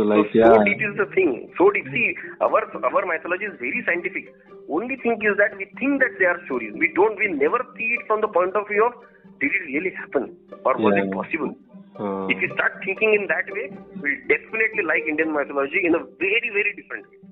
So 0.02 0.10
like 0.10 0.26
so, 0.34 0.38
yeah. 0.42 0.50
So 0.50 0.64
deep 0.66 0.82
is 0.82 0.94
the 0.98 1.06
thing. 1.14 1.54
So 1.54 1.70
deep. 1.70 1.86
See, 1.94 2.18
our 2.42 2.66
our 2.82 3.02
mythology 3.06 3.46
is 3.46 3.54
very 3.62 3.82
scientific. 3.86 4.34
Only 4.66 4.98
thing 4.98 5.22
is 5.22 5.38
that 5.38 5.54
we 5.54 5.70
think 5.78 6.02
that 6.02 6.18
they 6.18 6.26
are 6.26 6.42
stories. 6.50 6.74
We 6.74 6.90
don't. 6.98 7.14
We 7.14 7.30
never 7.30 7.62
see 7.78 7.94
it 7.98 8.02
from 8.10 8.20
the 8.20 8.26
point 8.26 8.58
of 8.58 8.66
view 8.66 8.82
of 8.82 8.98
did 9.38 9.54
it 9.54 9.64
really 9.70 9.94
happen 9.94 10.34
or 10.66 10.74
was 10.78 10.94
yeah. 10.96 11.06
it 11.06 11.14
possible? 11.14 11.54
Uh, 11.98 12.26
if 12.34 12.40
you 12.42 12.50
start 12.54 12.82
thinking 12.84 13.14
in 13.14 13.30
that 13.30 13.46
way, 13.52 13.70
we'll 14.02 14.22
definitely 14.26 14.82
like 14.82 15.06
Indian 15.06 15.30
mythology 15.30 15.82
in 15.84 15.94
a 15.94 16.02
very, 16.18 16.50
very 16.50 16.72
different 16.74 17.06
way. 17.10 17.22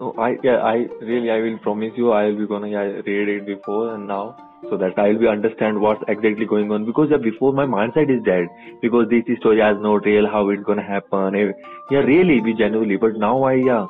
Oh, 0.00 0.12
I 0.16 0.36
yeah, 0.42 0.64
I 0.64 0.88
really 1.00 1.30
I 1.30 1.40
will 1.44 1.58
promise 1.58 1.92
you 1.96 2.12
I'll 2.12 2.36
be 2.36 2.46
gonna 2.46 2.68
yeah, 2.68 3.04
read 3.04 3.28
it 3.28 3.46
before 3.46 3.94
and 3.94 4.08
now 4.08 4.36
so 4.68 4.76
that 4.76 4.98
I'll 4.98 5.18
be 5.18 5.26
understand 5.28 5.80
what's 5.80 6.02
exactly 6.08 6.46
going 6.46 6.70
on 6.70 6.84
because 6.84 7.08
yeah, 7.10 7.16
before 7.16 7.52
my 7.52 7.66
mindset 7.66 8.10
is 8.16 8.22
dead 8.24 8.48
because 8.80 9.08
this 9.10 9.38
story 9.38 9.60
has 9.60 9.76
no 9.80 9.98
trail 9.98 10.26
how 10.26 10.48
it's 10.50 10.62
gonna 10.62 10.82
happen. 10.82 11.34
Eh, 11.34 11.52
yeah 11.90 12.00
really 12.00 12.40
be 12.40 12.54
genuinely 12.54 12.96
but 12.96 13.16
now 13.16 13.42
I 13.42 13.54
yeah 13.54 13.86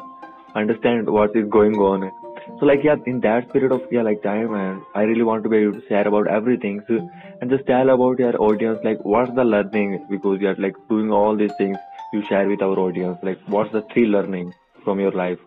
understand 0.55 1.09
what 1.09 1.37
is 1.37 1.49
going 1.49 1.75
on. 1.77 2.11
So 2.59 2.67
like 2.67 2.83
yeah 2.83 2.97
in 3.07 3.21
that 3.21 3.53
period 3.53 3.73
of 3.73 3.83
yeah 3.91 4.03
like 4.03 4.23
time 4.23 4.55
and 4.55 4.83
I 4.95 5.03
really 5.03 5.23
want 5.23 5.45
to 5.45 5.49
be 5.49 5.59
able 5.59 5.81
to 5.81 5.87
share 5.89 6.07
about 6.07 6.27
everything 6.27 6.83
so, 6.89 7.09
and 7.41 7.51
just 7.51 7.67
tell 7.67 7.91
about 7.91 8.19
your 8.19 8.41
audience 8.41 8.79
like 8.85 9.05
what's 9.05 9.35
the 9.35 9.45
learning 9.45 10.07
because 10.11 10.41
you're 10.41 10.57
like 10.57 10.77
doing 10.89 11.11
all 11.11 11.37
these 11.37 11.53
things 11.59 11.77
you 12.13 12.23
share 12.29 12.49
with 12.49 12.63
our 12.63 12.79
audience 12.79 13.19
like 13.23 13.39
what's 13.47 13.73
the 13.73 13.83
three 13.93 14.07
learning 14.07 14.53
from 14.85 15.01
your 15.01 15.13
life 15.13 15.39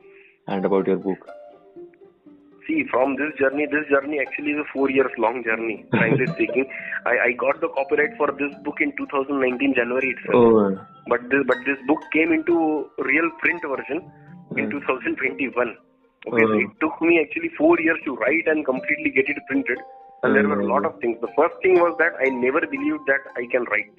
and 0.47 0.65
about 0.65 0.87
your 0.87 0.97
book 0.97 1.27
see 2.67 2.83
from 2.91 3.15
this 3.15 3.31
journey 3.39 3.65
this 3.73 3.85
journey 3.93 4.19
actually 4.23 4.51
is 4.55 4.59
a 4.63 4.67
four 4.73 4.89
years 4.89 5.11
long 5.17 5.43
journey 5.43 5.85
frankly 5.91 6.27
speaking. 6.33 6.65
I, 7.05 7.13
I 7.27 7.31
got 7.43 7.61
the 7.61 7.69
copyright 7.69 8.17
for 8.17 8.27
this 8.41 8.53
book 8.63 8.77
in 8.81 8.95
2019 8.97 9.75
january 9.75 10.09
itself. 10.15 10.35
Oh. 10.35 10.77
but 11.07 11.21
this 11.29 11.43
but 11.47 11.59
this 11.65 11.79
book 11.87 12.01
came 12.11 12.31
into 12.31 12.89
real 12.99 13.29
print 13.41 13.61
version 13.73 13.99
in 14.57 14.65
hmm. 14.65 14.79
2021 14.79 15.77
okay 16.27 16.45
oh. 16.45 16.51
so 16.51 16.57
it 16.65 16.73
took 16.81 17.01
me 17.01 17.19
actually 17.23 17.51
four 17.57 17.79
years 17.79 17.99
to 18.05 18.15
write 18.15 18.47
and 18.47 18.65
completely 18.65 19.11
get 19.11 19.29
it 19.29 19.37
printed. 19.47 19.79
And 20.23 20.35
there 20.35 20.47
were 20.47 20.61
a 20.61 20.65
lot 20.65 20.79
hmm. 20.79 20.87
of 20.87 20.99
things. 21.01 21.17
The 21.21 21.29
first 21.37 21.55
thing 21.61 21.75
was 21.85 21.95
that 21.99 22.13
i 22.25 22.29
never 22.29 22.61
believed 22.75 23.05
that 23.11 23.23
i 23.41 23.45
can 23.51 23.65
write. 23.73 23.93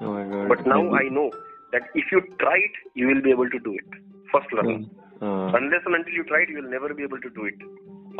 Oh 0.00 0.12
my 0.16 0.24
God. 0.32 0.48
but 0.48 0.66
now 0.66 0.82
i 0.94 1.08
know 1.08 1.30
that 1.72 1.82
if 1.94 2.12
you 2.12 2.20
try 2.38 2.56
it 2.68 2.74
you 2.94 3.06
will 3.06 3.22
be 3.22 3.30
able 3.30 3.48
to 3.48 3.60
do 3.68 3.74
it. 3.82 4.00
First 4.32 4.52
learning 4.52 4.90
hmm. 5.20 5.24
uh. 5.24 5.58
unless 5.60 5.86
and 5.86 5.94
until 6.00 6.14
you 6.20 6.24
try 6.24 6.42
it 6.42 6.50
you 6.50 6.60
will 6.62 6.70
never 6.76 6.92
be 6.94 7.02
able 7.02 7.20
to 7.28 7.30
do 7.38 7.46
it 7.52 7.58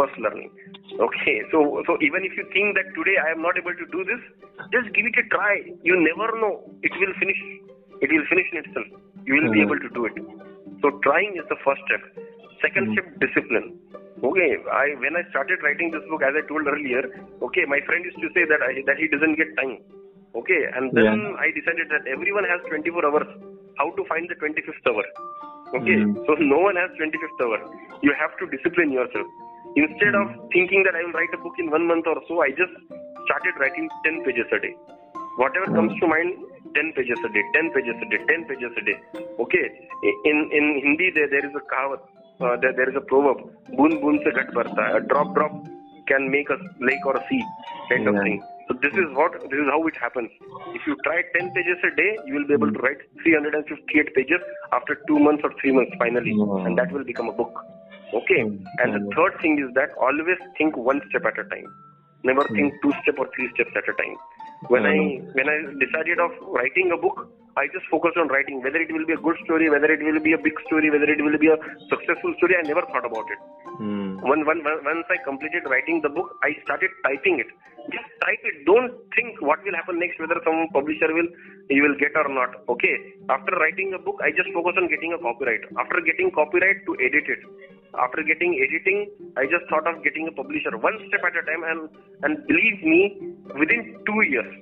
first 0.01 0.17
learning. 0.17 0.49
Okay, 0.97 1.37
so 1.53 1.85
so 1.87 2.01
even 2.01 2.25
if 2.25 2.33
you 2.41 2.49
think 2.57 2.75
that 2.81 2.89
today 2.97 3.17
I 3.21 3.37
am 3.37 3.45
not 3.45 3.61
able 3.61 3.77
to 3.77 3.87
do 3.93 4.01
this, 4.09 4.23
just 4.73 4.89
give 4.97 5.05
it 5.05 5.21
a 5.21 5.25
try. 5.29 5.61
You 5.85 6.01
never 6.01 6.33
know. 6.41 6.65
It 6.81 6.97
will 6.97 7.13
finish. 7.21 7.41
It 8.01 8.09
will 8.09 8.27
finish 8.33 8.49
in 8.57 8.65
itself. 8.65 8.89
You 9.29 9.37
will 9.37 9.53
mm-hmm. 9.53 9.61
be 9.61 9.67
able 9.69 9.81
to 9.85 9.91
do 9.93 10.09
it. 10.09 10.17
So 10.81 10.97
trying 11.05 11.37
is 11.37 11.45
the 11.53 11.61
first 11.61 11.85
step. 11.85 12.01
2nd 12.65 12.73
mm-hmm. 12.73 12.93
step, 12.97 13.07
discipline. 13.21 13.69
Okay, 14.25 14.51
I 14.69 14.97
when 15.01 15.17
I 15.17 15.25
started 15.33 15.65
writing 15.65 15.93
this 15.93 16.05
book, 16.13 16.25
as 16.25 16.37
I 16.37 16.45
told 16.49 16.69
earlier, 16.69 17.05
okay, 17.41 17.65
my 17.65 17.81
friend 17.89 18.05
used 18.05 18.21
to 18.21 18.29
say 18.37 18.45
that 18.45 18.61
I, 18.61 18.85
that 18.85 19.01
he 19.01 19.09
doesn't 19.09 19.37
get 19.37 19.53
time. 19.57 19.81
Okay, 20.37 20.63
and 20.77 20.93
then 20.93 21.33
yeah. 21.33 21.45
I 21.45 21.49
decided 21.57 21.89
that 21.91 22.05
everyone 22.07 22.45
has 22.45 22.61
24 22.69 23.07
hours. 23.09 23.31
How 23.81 23.89
to 23.97 24.03
find 24.13 24.29
the 24.29 24.37
25th 24.37 24.85
hour? 24.93 25.05
Okay, 25.73 26.05
mm-hmm. 26.05 26.21
so 26.29 26.37
no 26.37 26.61
one 26.61 26.77
has 26.77 26.93
25th 27.01 27.41
hour. 27.41 27.59
You 28.05 28.13
have 28.19 28.37
to 28.39 28.45
discipline 28.53 28.93
yourself. 28.93 29.25
Instead 29.77 30.15
of 30.15 30.27
thinking 30.53 30.83
that 30.83 30.95
I 30.95 31.05
will 31.05 31.13
write 31.13 31.33
a 31.35 31.39
book 31.39 31.55
in 31.59 31.71
one 31.71 31.87
month 31.87 32.07
or 32.07 32.19
so, 32.27 32.43
I 32.43 32.51
just 32.51 32.75
started 33.27 33.55
writing 33.61 33.89
10 34.05 34.25
pages 34.25 34.47
a 34.51 34.59
day. 34.59 34.75
Whatever 35.37 35.67
hmm. 35.67 35.77
comes 35.77 35.93
to 36.01 36.07
mind, 36.07 36.35
10 36.75 36.93
pages 36.97 37.19
a 37.25 37.31
day, 37.31 37.45
10 37.55 37.71
pages 37.73 37.95
a 38.03 38.07
day, 38.11 38.21
10 38.29 38.45
pages 38.51 38.73
a 38.77 38.83
day. 38.85 38.99
Okay. 39.39 39.67
In 40.25 40.51
in 40.53 40.65
Hindi, 40.83 41.11
there, 41.15 41.31
there 41.31 41.47
is 41.47 41.55
a 41.55 41.65
kahavat, 41.71 42.03
uh, 42.41 42.57
there, 42.61 42.75
there 42.75 42.91
is 42.91 42.97
a 42.97 43.01
proverb, 43.01 43.39
boon 43.77 44.01
boon 44.01 44.19
se 44.25 44.35
ghat 44.39 44.53
barta. 44.59 44.97
A 44.97 45.01
drop 45.07 45.35
drop 45.35 45.53
can 46.09 46.31
make 46.31 46.51
a 46.51 46.59
lake 46.81 47.07
or 47.07 47.17
a 47.17 47.25
sea 47.29 47.43
kind 47.89 48.09
of 48.09 48.17
thing. 48.23 48.43
So 48.69 48.75
this 48.83 48.93
is 48.93 49.07
what 49.15 49.39
this 49.51 49.59
is 49.59 49.69
how 49.71 49.87
it 49.87 49.97
happens. 49.97 50.31
If 50.75 50.87
you 50.87 50.97
try 51.05 51.23
10 51.39 51.53
pages 51.55 51.79
a 51.91 51.95
day, 51.95 52.11
you 52.27 52.35
will 52.35 52.47
be 52.47 52.55
able 52.55 52.73
to 52.73 52.79
hmm. 52.79 52.87
write 52.87 53.03
358 53.23 54.15
pages 54.15 54.43
after 54.73 54.99
two 55.07 55.19
months 55.19 55.43
or 55.45 55.53
three 55.61 55.73
months 55.73 55.95
finally, 55.99 56.35
hmm. 56.35 56.67
and 56.67 56.77
that 56.79 56.91
will 56.91 57.05
become 57.05 57.29
a 57.29 57.33
book. 57.33 57.55
Okay. 58.15 58.41
And 58.43 58.95
the 58.95 59.03
third 59.15 59.41
thing 59.41 59.59
is 59.59 59.73
that 59.75 59.95
always 60.01 60.39
think 60.59 60.77
one 60.77 61.01
step 61.09 61.25
at 61.27 61.39
a 61.39 61.45
time. 61.49 61.71
Never 62.23 62.43
mm-hmm. 62.45 62.55
think 62.55 62.75
two 62.83 62.93
step 63.03 63.17
or 63.19 63.29
three 63.35 63.49
steps 63.55 63.73
at 63.77 63.89
a 63.89 63.95
time. 63.97 64.17
When 64.69 64.85
I 64.85 65.25
when 65.33 65.49
I 65.49 65.57
decided 65.81 66.21
of 66.21 66.37
writing 66.53 66.93
a 66.93 66.99
book, 67.01 67.33
I 67.57 67.65
just 67.73 67.89
focused 67.89 68.19
on 68.21 68.29
writing. 68.29 68.61
Whether 68.61 68.77
it 68.77 68.93
will 68.93 69.07
be 69.07 69.17
a 69.17 69.23
good 69.25 69.41
story, 69.45 69.71
whether 69.71 69.89
it 69.89 70.05
will 70.05 70.21
be 70.21 70.37
a 70.37 70.39
big 70.39 70.53
story, 70.69 70.91
whether 70.91 71.09
it 71.09 71.23
will 71.25 71.39
be 71.41 71.49
a 71.49 71.57
successful 71.89 72.35
story, 72.37 72.61
I 72.61 72.69
never 72.69 72.85
thought 72.93 73.09
about 73.09 73.25
it. 73.33 73.41
Mm. 73.81 74.21
When, 74.21 74.45
when, 74.45 74.61
once 74.61 75.09
I 75.09 75.17
completed 75.25 75.65
writing 75.65 76.05
the 76.05 76.13
book, 76.13 76.37
I 76.45 76.53
started 76.69 76.93
typing 77.09 77.41
it. 77.41 77.49
Just 77.89 78.05
type 78.21 78.45
it. 78.45 78.69
Don't 78.69 78.93
think 79.17 79.41
what 79.41 79.65
will 79.65 79.73
happen 79.73 79.97
next, 79.99 80.21
whether 80.21 80.37
some 80.45 80.69
publisher 80.77 81.09
will 81.09 81.33
you 81.73 81.81
will 81.81 81.97
get 81.97 82.13
or 82.21 82.29
not. 82.29 82.61
Okay. 82.69 83.17
After 83.33 83.57
writing 83.57 83.97
a 83.97 83.99
book, 83.99 84.21
I 84.21 84.29
just 84.37 84.53
focus 84.53 84.77
on 84.77 84.93
getting 84.93 85.17
a 85.17 85.19
copyright. 85.25 85.65
After 85.81 86.05
getting 86.05 86.29
copyright, 86.37 86.85
to 86.85 86.93
edit 87.01 87.25
it 87.33 87.41
after 87.99 88.23
getting 88.23 88.55
editing, 88.61 89.11
I 89.37 89.45
just 89.47 89.67
thought 89.69 89.87
of 89.87 90.03
getting 90.05 90.29
a 90.29 90.33
publisher 90.33 90.77
one 90.77 90.99
step 91.09 91.21
at 91.27 91.35
a 91.35 91.43
time, 91.43 91.63
and 91.65 91.89
and 92.23 92.47
believe 92.47 92.83
me, 92.83 93.01
within 93.59 93.99
two 94.07 94.21
years 94.23 94.55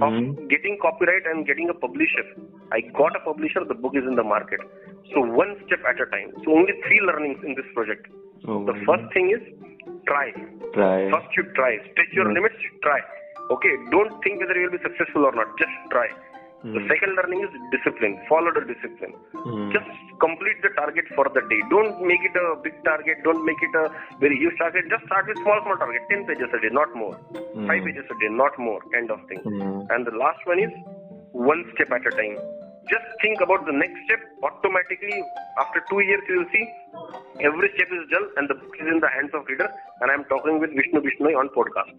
of 0.00 0.12
mm-hmm. 0.12 0.46
getting 0.48 0.78
copyright 0.80 1.24
and 1.24 1.46
getting 1.46 1.68
a 1.68 1.74
publisher, 1.74 2.24
I 2.72 2.80
got 2.92 3.16
a 3.16 3.20
publisher. 3.20 3.64
The 3.64 3.74
book 3.74 3.96
is 3.96 4.04
in 4.04 4.16
the 4.16 4.24
market. 4.24 4.60
So 5.14 5.20
one 5.20 5.56
step 5.66 5.80
at 5.88 6.00
a 6.00 6.06
time. 6.12 6.32
So 6.44 6.52
only 6.52 6.72
three 6.86 7.00
learnings 7.04 7.40
in 7.44 7.54
this 7.54 7.68
project. 7.74 8.06
Oh, 8.48 8.64
the 8.64 8.76
first 8.84 9.08
thing 9.12 9.32
is 9.32 9.42
try. 10.06 10.32
Try. 10.74 11.10
First 11.10 11.30
you 11.36 11.44
try. 11.54 11.78
Stretch 11.92 12.12
your 12.12 12.26
mm-hmm. 12.26 12.44
limits. 12.44 12.60
Try. 12.82 13.00
Okay. 13.50 13.74
Don't 13.90 14.12
think 14.22 14.40
whether 14.40 14.58
you 14.58 14.68
will 14.70 14.78
be 14.78 14.84
successful 14.84 15.24
or 15.24 15.32
not. 15.32 15.48
Just 15.58 15.72
try. 15.90 16.08
Mm. 16.66 16.74
The 16.74 16.82
second 16.90 17.14
learning 17.14 17.46
is 17.46 17.52
discipline. 17.70 18.18
Follow 18.28 18.50
the 18.50 18.66
discipline. 18.66 19.14
Mm. 19.46 19.70
Just 19.70 19.86
complete 20.18 20.58
the 20.66 20.74
target 20.74 21.06
for 21.14 21.30
the 21.30 21.42
day. 21.46 21.60
Don't 21.70 22.02
make 22.02 22.22
it 22.26 22.34
a 22.34 22.58
big 22.58 22.74
target. 22.82 23.22
Don't 23.22 23.44
make 23.46 23.60
it 23.62 23.74
a 23.78 23.86
very 24.18 24.34
huge 24.34 24.58
target. 24.58 24.90
Just 24.90 25.06
start 25.06 25.30
with 25.30 25.38
small, 25.46 25.62
small 25.62 25.78
target. 25.78 26.02
10 26.10 26.26
pages 26.26 26.50
a 26.50 26.58
day, 26.58 26.74
not 26.74 26.90
more. 26.96 27.14
Mm. 27.54 27.70
5 27.70 27.86
pages 27.86 28.06
a 28.10 28.16
day, 28.18 28.30
not 28.34 28.58
more, 28.58 28.82
kind 28.90 29.14
of 29.14 29.22
thing. 29.30 29.38
Hmm. 29.46 29.86
And 29.94 30.02
the 30.06 30.16
last 30.18 30.42
one 30.44 30.58
is 30.58 30.74
one 31.30 31.62
step 31.74 31.92
at 31.94 32.02
a 32.02 32.10
time. 32.18 32.34
Just 32.90 33.06
think 33.22 33.40
about 33.40 33.66
the 33.66 33.72
next 33.72 33.98
step. 34.10 34.20
Automatically, 34.42 35.22
after 35.58 35.82
two 35.90 36.00
years, 36.02 36.22
you 36.28 36.42
will 36.42 36.50
see 36.50 36.66
every 37.46 37.70
step 37.78 37.90
is 37.94 38.10
done 38.10 38.26
and 38.36 38.50
the 38.50 38.54
book 38.54 38.74
is 38.80 38.86
in 38.90 38.98
the 38.98 39.10
hands 39.10 39.30
of 39.34 39.46
reader. 39.46 39.70
And 40.00 40.10
I'm 40.10 40.24
talking 40.26 40.58
with 40.58 40.70
Vishnu 40.74 40.98
Bishnoi 40.98 41.38
on 41.38 41.50
podcast. 41.54 41.94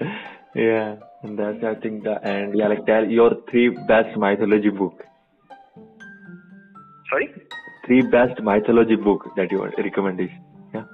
Yeah, 0.56 0.96
and 1.22 1.38
that's 1.38 1.62
I 1.62 1.74
think 1.74 2.04
the 2.04 2.16
end. 2.26 2.54
Yeah, 2.56 2.68
like 2.68 2.86
tell 2.86 3.04
your 3.04 3.36
three 3.50 3.68
best 3.86 4.16
mythology 4.16 4.70
book. 4.70 5.04
Sorry. 7.10 7.28
Three 7.86 8.02
best 8.02 8.40
mythology 8.42 8.96
book 8.96 9.28
that 9.36 9.52
you 9.52 9.62
recommend 9.62 10.18
is. 10.18 10.30
Yeah. 10.72 10.84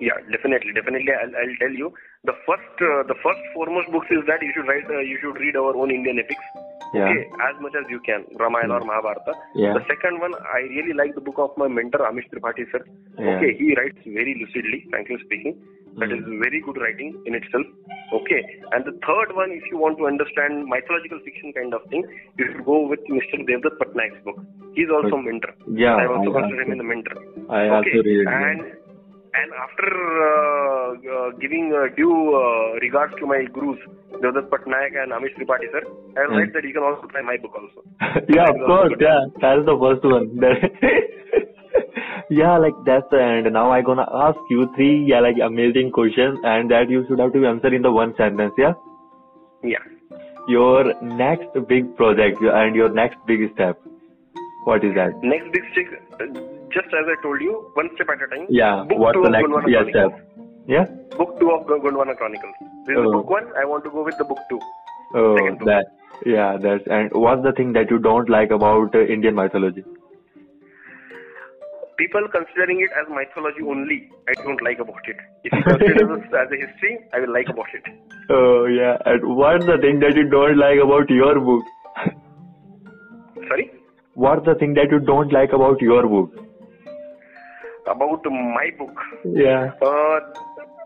Yeah, 0.00 0.16
definitely, 0.32 0.72
definitely. 0.72 1.12
I'll, 1.12 1.28
I'll 1.28 1.56
tell 1.60 1.70
you. 1.70 1.92
The 2.24 2.32
first, 2.46 2.72
uh, 2.80 3.02
the 3.04 3.18
first 3.22 3.42
foremost 3.52 3.92
books 3.92 4.06
is 4.10 4.24
that 4.26 4.40
you 4.40 4.50
should 4.54 4.66
write, 4.66 4.88
uh, 4.88 5.00
you 5.00 5.18
should 5.20 5.36
read 5.38 5.56
our 5.56 5.76
own 5.76 5.90
Indian 5.90 6.18
epics. 6.18 6.42
Yeah. 6.94 7.12
Okay, 7.12 7.28
as 7.52 7.60
much 7.60 7.72
as 7.76 7.84
you 7.90 8.00
can, 8.00 8.24
Ramayana 8.38 8.74
mm. 8.74 8.80
or 8.80 8.84
Mahabharata. 8.84 9.34
Yeah. 9.54 9.74
The 9.74 9.84
second 9.88 10.20
one, 10.20 10.34
I 10.34 10.60
really 10.72 10.94
like 10.94 11.14
the 11.14 11.20
book 11.20 11.38
of 11.38 11.50
my 11.56 11.68
mentor 11.68 12.00
Amish 12.00 12.28
Tripathi 12.32 12.64
sir. 12.72 12.84
Yeah. 13.18 13.36
Okay, 13.36 13.56
he 13.58 13.74
writes 13.76 13.98
very 14.04 14.40
lucidly, 14.40 14.86
frankly 14.90 15.16
speaking. 15.24 15.60
That 16.00 16.08
is 16.08 16.24
very 16.24 16.60
good 16.64 16.80
writing 16.80 17.20
in 17.26 17.34
itself. 17.34 17.66
Okay. 18.12 18.40
And 18.72 18.84
the 18.84 18.96
third 19.04 19.36
one, 19.36 19.52
if 19.52 19.64
you 19.70 19.76
want 19.76 19.98
to 20.00 20.08
understand 20.08 20.64
mythological 20.64 21.20
fiction 21.24 21.52
kind 21.52 21.74
of 21.74 21.84
thing, 21.92 22.04
you 22.38 22.48
should 22.48 22.64
go 22.64 22.88
with 22.88 23.00
Mr. 23.12 23.44
Devdutt 23.44 23.76
Patnaik's 23.76 24.20
book. 24.24 24.40
He's 24.72 24.88
also 24.88 25.20
a 25.20 25.22
mentor. 25.22 25.52
Yeah. 25.68 26.00
I 26.00 26.08
also 26.08 26.32
I 26.32 26.40
consider 26.40 26.64
him 26.64 26.72
in 26.72 26.78
the 26.80 26.88
mentor. 26.88 27.16
I 27.52 27.68
okay. 27.68 27.92
also 27.92 28.08
read 28.08 28.24
And 28.24 28.60
and 29.32 29.48
after 29.56 29.88
uh, 29.88 30.88
uh, 30.96 31.28
giving 31.40 31.72
uh, 31.72 31.88
due 31.96 32.36
uh, 32.36 32.76
regards 32.84 33.14
to 33.20 33.26
my 33.26 33.44
gurus, 33.52 33.80
Devdutt 34.20 34.48
Patnaik 34.52 34.92
and 34.96 35.12
Amish 35.12 35.32
Tripathi 35.36 35.72
sir, 35.72 35.84
I 36.16 36.28
will 36.28 36.36
mm. 36.36 36.38
write 36.40 36.52
that 36.52 36.64
you 36.64 36.72
can 36.72 36.84
also 36.84 37.08
try 37.08 37.22
my 37.22 37.36
book 37.40 37.52
also. 37.56 37.80
yeah, 38.28 38.48
of 38.48 38.56
course. 38.64 38.92
Yeah, 39.00 39.28
that's 39.40 39.64
the 39.64 39.76
first 39.80 40.04
one. 40.04 40.36
yeah, 42.40 42.56
like 42.58 42.74
that's 42.84 43.08
the 43.10 43.20
end. 43.22 43.52
Now 43.52 43.72
I'm 43.72 43.84
gonna 43.84 44.06
ask 44.12 44.38
you 44.50 44.68
three 44.74 45.04
yeah 45.08 45.20
like 45.20 45.36
amazing 45.44 45.90
questions 45.90 46.38
and 46.42 46.70
that 46.70 46.90
you 46.90 47.04
should 47.08 47.18
have 47.18 47.32
to 47.34 47.46
answer 47.46 47.74
in 47.74 47.82
the 47.82 47.92
one 47.92 48.14
sentence, 48.16 48.54
yeah? 48.58 48.72
Yeah. 49.62 49.84
Your 50.48 50.94
next 51.02 51.56
big 51.68 51.94
project 51.96 52.38
and 52.42 52.74
your 52.74 52.88
next 52.88 53.18
big 53.26 53.52
step. 53.54 53.80
What 54.64 54.84
is 54.84 54.94
that? 54.94 55.22
Next 55.22 55.52
big 55.52 55.62
step 55.72 56.52
just 56.74 56.88
as 56.98 57.06
I 57.06 57.16
told 57.22 57.40
you, 57.40 57.70
one 57.74 57.90
step 57.94 58.08
at 58.08 58.22
a 58.22 58.28
time. 58.34 58.46
Yeah. 58.48 58.84
Book 58.88 58.98
What's 58.98 59.18
the 59.22 59.28
next 59.28 59.48
yeah, 59.68 59.84
step? 59.90 60.10
Yeah. 60.66 60.84
Book 61.16 61.38
two 61.38 61.50
of 61.50 61.66
Gondwana 61.66 62.16
Chronicles. 62.16 62.54
This 62.86 62.96
oh. 62.98 63.04
is 63.04 63.12
book 63.12 63.30
one. 63.30 63.46
I 63.56 63.64
want 63.64 63.84
to 63.84 63.90
go 63.90 64.04
with 64.04 64.16
the 64.18 64.24
book 64.24 64.38
two. 64.48 64.60
Oh, 65.14 65.36
that. 65.66 65.86
Yeah, 66.24 66.56
that's 66.56 66.84
and 66.86 67.10
what's 67.12 67.42
the 67.42 67.52
thing 67.52 67.72
that 67.74 67.90
you 67.90 67.98
don't 67.98 68.28
like 68.28 68.50
about 68.50 68.94
uh, 68.94 69.00
Indian 69.00 69.34
mythology? 69.34 69.84
People 71.96 72.22
considering 72.32 72.80
it 72.80 72.90
as 72.98 73.06
mythology 73.08 73.62
only, 73.62 74.08
I 74.28 74.34
don't 74.42 74.62
like 74.62 74.78
about 74.78 75.06
it. 75.06 75.16
If 75.44 75.52
you 75.52 75.62
consider 75.62 76.16
this 76.16 76.32
as 76.32 76.48
a 76.50 76.58
history, 76.66 76.98
I 77.12 77.20
will 77.20 77.32
like 77.32 77.48
about 77.48 77.70
it. 77.74 77.84
Oh 78.30 78.66
yeah, 78.66 78.96
and 79.04 79.36
what's 79.36 79.66
the 79.66 79.78
thing 79.80 80.00
that 80.00 80.16
you 80.16 80.28
don't 80.28 80.58
like 80.58 80.78
about 80.82 81.10
your 81.10 81.38
book? 81.40 81.64
Sorry? 83.48 83.70
What's 84.14 84.44
the 84.44 84.54
thing 84.54 84.74
that 84.74 84.90
you 84.90 85.00
don't 85.00 85.32
like 85.32 85.52
about 85.52 85.80
your 85.80 86.06
book? 86.06 86.32
About 87.86 88.24
my 88.24 88.70
book? 88.78 88.96
Yeah. 89.24 89.72
Uh, 89.82 90.20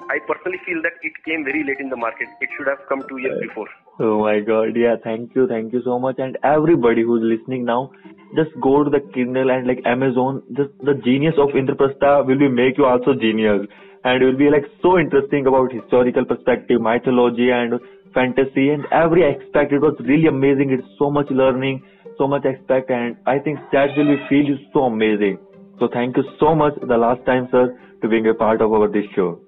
I 0.08 0.18
personally 0.26 0.58
feel 0.64 0.80
that 0.82 0.94
it 1.02 1.12
came 1.24 1.44
very 1.44 1.64
late 1.64 1.80
in 1.80 1.90
the 1.90 1.96
market. 1.96 2.28
It 2.40 2.48
should 2.56 2.68
have 2.68 2.78
come 2.88 3.02
two 3.08 3.18
years 3.18 3.38
before. 3.40 3.68
Oh 3.98 4.20
my 4.20 4.40
god, 4.40 4.76
yeah, 4.76 4.96
thank 5.02 5.34
you, 5.34 5.46
thank 5.46 5.72
you 5.72 5.80
so 5.82 5.98
much. 5.98 6.16
And 6.18 6.36
everybody 6.44 7.02
who's 7.02 7.22
listening 7.24 7.64
now, 7.64 7.92
just 8.36 8.50
go 8.60 8.84
to 8.84 8.90
the 8.90 9.00
Kindle 9.14 9.50
and 9.50 9.66
like 9.66 9.80
Amazon, 9.86 10.42
just 10.52 10.70
the 10.84 10.92
genius 11.02 11.34
of 11.38 11.48
Indraprastha 11.56 12.26
will 12.26 12.38
be 12.38 12.48
make 12.48 12.76
you 12.76 12.84
also 12.84 13.14
genius. 13.14 13.66
And 14.04 14.22
it 14.22 14.26
will 14.26 14.36
be 14.36 14.50
like 14.50 14.66
so 14.82 14.98
interesting 14.98 15.46
about 15.46 15.72
historical 15.72 16.26
perspective, 16.26 16.78
mythology 16.78 17.50
and 17.50 17.80
fantasy 18.12 18.68
and 18.68 18.84
every 18.92 19.24
aspect. 19.24 19.72
It 19.72 19.80
was 19.80 19.96
really 20.00 20.26
amazing. 20.26 20.72
It's 20.72 20.86
so 20.98 21.10
much 21.10 21.30
learning, 21.30 21.82
so 22.18 22.28
much 22.28 22.44
aspect 22.44 22.90
and 22.90 23.16
I 23.26 23.38
think 23.38 23.58
that 23.72 23.96
will 23.96 24.12
be 24.14 24.20
feel 24.28 24.44
you 24.44 24.58
so 24.74 24.84
amazing. 24.92 25.38
So 25.78 25.88
thank 25.90 26.18
you 26.18 26.24
so 26.38 26.54
much 26.54 26.74
the 26.86 26.98
last 26.98 27.24
time, 27.24 27.48
sir, 27.50 27.78
to 28.02 28.08
being 28.08 28.28
a 28.28 28.34
part 28.34 28.60
of 28.60 28.72
our 28.72 28.88
this 28.88 29.08
show. 29.14 29.40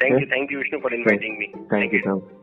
Thank 0.00 0.20
you, 0.20 0.26
thank 0.28 0.50
you, 0.50 0.58
Vishnu, 0.58 0.80
for 0.80 0.92
inviting 0.92 1.38
me. 1.38 1.50
Thank, 1.54 1.70
thank 1.70 1.92
you, 1.92 2.00
sir. 2.04 2.35